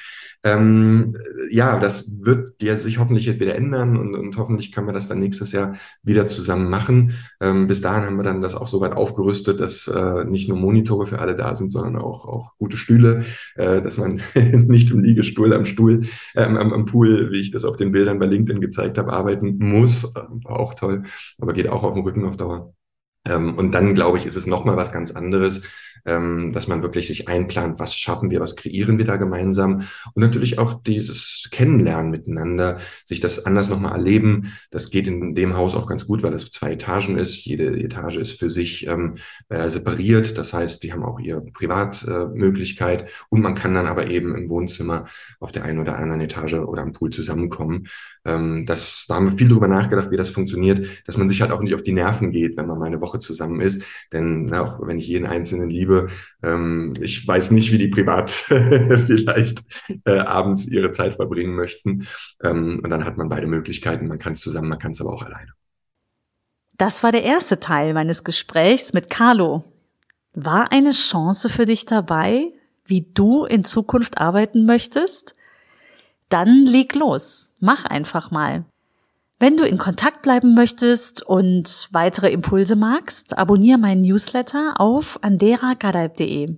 Ähm, 0.47 1.17
ja, 1.51 1.79
das 1.81 2.21
wird 2.21 2.63
ja 2.63 2.77
sich 2.77 2.99
hoffentlich 2.99 3.27
jetzt 3.27 3.41
wieder 3.41 3.57
ändern 3.57 3.97
und, 3.97 4.15
und 4.15 4.37
hoffentlich 4.37 4.71
können 4.71 4.87
wir 4.87 4.93
das 4.93 5.09
dann 5.09 5.19
nächstes 5.19 5.51
Jahr 5.51 5.75
wieder 6.03 6.29
zusammen 6.29 6.71
machen. 6.71 7.15
Ähm, 7.41 7.67
bis 7.67 7.81
dahin 7.81 8.05
haben 8.05 8.17
wir 8.17 8.23
dann 8.23 8.43
das 8.43 8.55
auch 8.55 8.69
so 8.69 8.81
weit 8.81 8.93
aufgerüstet, 8.93 9.59
dass 9.59 9.89
äh, 9.89 10.25
nicht 10.25 10.49
nur 10.49 10.57
Monitore 10.59 11.07
für 11.07 11.19
alle 11.19 11.35
da 11.35 11.57
sind, 11.57 11.73
sondern 11.73 11.97
auch, 11.97 12.27
auch 12.27 12.57
gute 12.59 12.77
Stühle, 12.77 13.25
äh, 13.57 13.83
dass 13.83 13.97
man 13.97 14.21
nicht 14.35 14.91
im 14.93 15.03
Liegestuhl 15.03 15.36
am 15.45 15.65
Stuhl, 15.65 16.03
äh, 16.35 16.43
am, 16.43 16.73
am 16.73 16.85
Pool, 16.85 17.31
wie 17.33 17.41
ich 17.41 17.51
das 17.51 17.65
auf 17.65 17.77
den 17.77 17.93
Bildern 17.93 18.19
bei 18.19 18.27
LinkedIn 18.27 18.61
gezeigt 18.61 18.99
habe, 18.99 19.13
arbeiten 19.13 19.59
muss. 19.59 20.15
War 20.15 20.59
auch 20.59 20.75
toll, 20.75 21.03
aber 21.39 21.53
geht 21.53 21.69
auch 21.69 21.85
auf 21.85 21.95
dem 21.95 22.03
Rücken 22.03 22.25
auf 22.25 22.37
Dauer. 22.37 22.75
Ähm, 23.25 23.55
und 23.57 23.73
dann, 23.73 23.95
glaube 23.95 24.19
ich, 24.19 24.27
ist 24.27 24.37
es 24.37 24.47
nochmal 24.47 24.77
was 24.77 24.93
ganz 24.93 25.11
anderes, 25.11 25.63
ähm, 26.07 26.53
dass 26.53 26.69
man 26.69 26.83
wirklich 26.83 27.07
sich 27.07 27.29
einplant, 27.29 27.79
was 27.79 27.95
schaffen 27.95 28.31
wir, 28.31 28.41
was 28.41 28.57
kreieren 28.57 28.99
wir 28.99 29.05
da 29.05 29.17
gemeinsam 29.17 29.83
und 30.15 30.23
natürlich 30.23 30.59
auch 30.59 30.83
dieses 30.83 31.49
Kennenlernen 31.51 32.11
miteinander, 32.11 32.79
sich 33.05 33.21
das 33.21 33.45
anders 33.45 33.69
nochmal 33.69 33.93
erleben. 33.93 34.53
Das 34.71 34.91
geht 34.91 35.09
in 35.09 35.35
dem 35.35 35.57
Haus 35.57 35.75
auch 35.75 35.87
ganz 35.87 36.07
gut, 36.07 36.23
weil 36.23 36.35
es 36.35 36.51
zwei 36.51 36.73
Etagen 36.73 37.19
ist. 37.19 37.45
Jede 37.45 37.79
Etage 37.79 38.17
ist 38.17 38.39
für 38.39 38.51
sich 38.51 38.87
ähm, 38.87 39.17
äh, 39.49 39.69
separiert. 39.69 40.39
Das 40.39 40.53
heißt, 40.53 40.83
die 40.83 40.93
haben 40.93 41.05
auch 41.05 41.19
ihre 41.19 41.43
Privatmöglichkeit 41.43 43.03
äh, 43.03 43.07
und 43.29 43.43
man 43.43 43.55
kann 43.55 43.75
dann 43.75 43.87
aber 43.87 44.09
eben 44.09 44.35
im 44.35 44.49
Wohnzimmer 44.49 45.07
auf 45.41 45.53
der 45.53 45.65
einen 45.65 45.79
oder 45.79 45.99
anderen 45.99 46.21
Etage 46.21 46.55
oder 46.55 46.83
am 46.83 46.93
Pool 46.93 47.11
zusammenkommen. 47.11 47.89
Ähm, 48.25 48.67
das, 48.67 49.07
da 49.09 49.17
haben 49.17 49.31
wir 49.31 49.37
viel 49.37 49.49
drüber 49.49 49.69
nachgedacht, 49.69 50.11
wie 50.11 50.17
das 50.17 50.31
funktioniert, 50.31 50.87
dass 51.07 51.17
man 51.17 51.29
sich 51.29 51.41
halt 51.41 51.53
auch 51.53 51.61
nicht 51.61 51.75
auf 51.75 51.83
die 51.83 51.93
Nerven 51.93 52.33
geht, 52.33 52.57
wenn 52.57 52.67
man 52.67 52.79
mal 52.79 52.87
eine 52.87 53.01
Woche 53.01 53.19
zusammen 53.19 53.61
ist. 53.61 53.83
Denn 54.13 54.47
na, 54.47 54.63
auch 54.63 54.87
wenn 54.87 54.99
ich 54.99 55.09
jeden 55.09 55.27
Einzelnen 55.27 55.71
liebe, 55.71 55.96
Liebe. 55.97 56.13
Ähm, 56.43 56.95
ich 57.01 57.27
weiß 57.27 57.51
nicht, 57.51 57.73
wie 57.73 57.79
die 57.79 57.89
privat 57.89 58.31
vielleicht 59.07 59.63
äh, 60.05 60.19
abends 60.19 60.67
ihre 60.67 60.93
Zeit 60.93 61.15
verbringen 61.15 61.55
möchten. 61.55 62.07
Ähm, 62.43 62.81
und 62.83 62.91
dann 62.91 63.05
hat 63.05 63.17
man 63.17 63.29
beide 63.29 63.47
Möglichkeiten. 63.47 64.09
Man 64.09 64.19
kann 64.19 64.35
es 64.35 64.41
zusammen, 64.41 64.69
man 64.69 64.79
kann 64.79 64.93
es 64.93 65.01
aber 65.01 65.13
auch 65.13 65.23
alleine. 65.23 65.53
Das 66.79 67.03
war 67.03 67.13
der 67.13 67.23
erste 67.23 67.59
Teil 67.59 67.95
meines 67.95 68.23
Gesprächs 68.23 68.93
mit 68.93 69.09
Carlo. 69.09 69.65
War 70.35 70.73
eine 70.73 70.93
Chance 70.93 71.49
für 71.49 71.65
dich 71.65 71.87
dabei, 71.87 72.53
wie 72.85 73.01
du 73.15 73.47
in 73.47 73.65
Zukunft 73.65 74.19
arbeiten 74.19 74.67
möchtest? 74.67 75.35
Dann 76.29 76.67
leg 76.67 76.95
los. 76.95 77.55
Mach 77.61 77.87
einfach 77.87 78.31
mal. 78.31 78.67
Wenn 79.39 79.59
du 79.59 79.65
in 79.65 79.77
Kontakt 79.77 80.23
bleiben 80.23 80.55
möchtest 80.55 81.23
und 81.23 81.89
weitere 81.93 82.31
Impulse 82.31 82.75
magst, 82.75 83.37
abonniere 83.37 83.77
meinen 83.77 84.01
Newsletter 84.01 84.75
auf 84.79 85.19
anderagadaib.de. 85.23 86.57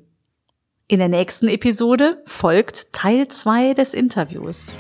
In 0.86 0.98
der 1.00 1.08
nächsten 1.08 1.48
Episode 1.48 2.22
folgt 2.24 2.92
Teil 2.92 3.26
2 3.26 3.74
des 3.74 3.94
Interviews. 3.94 4.78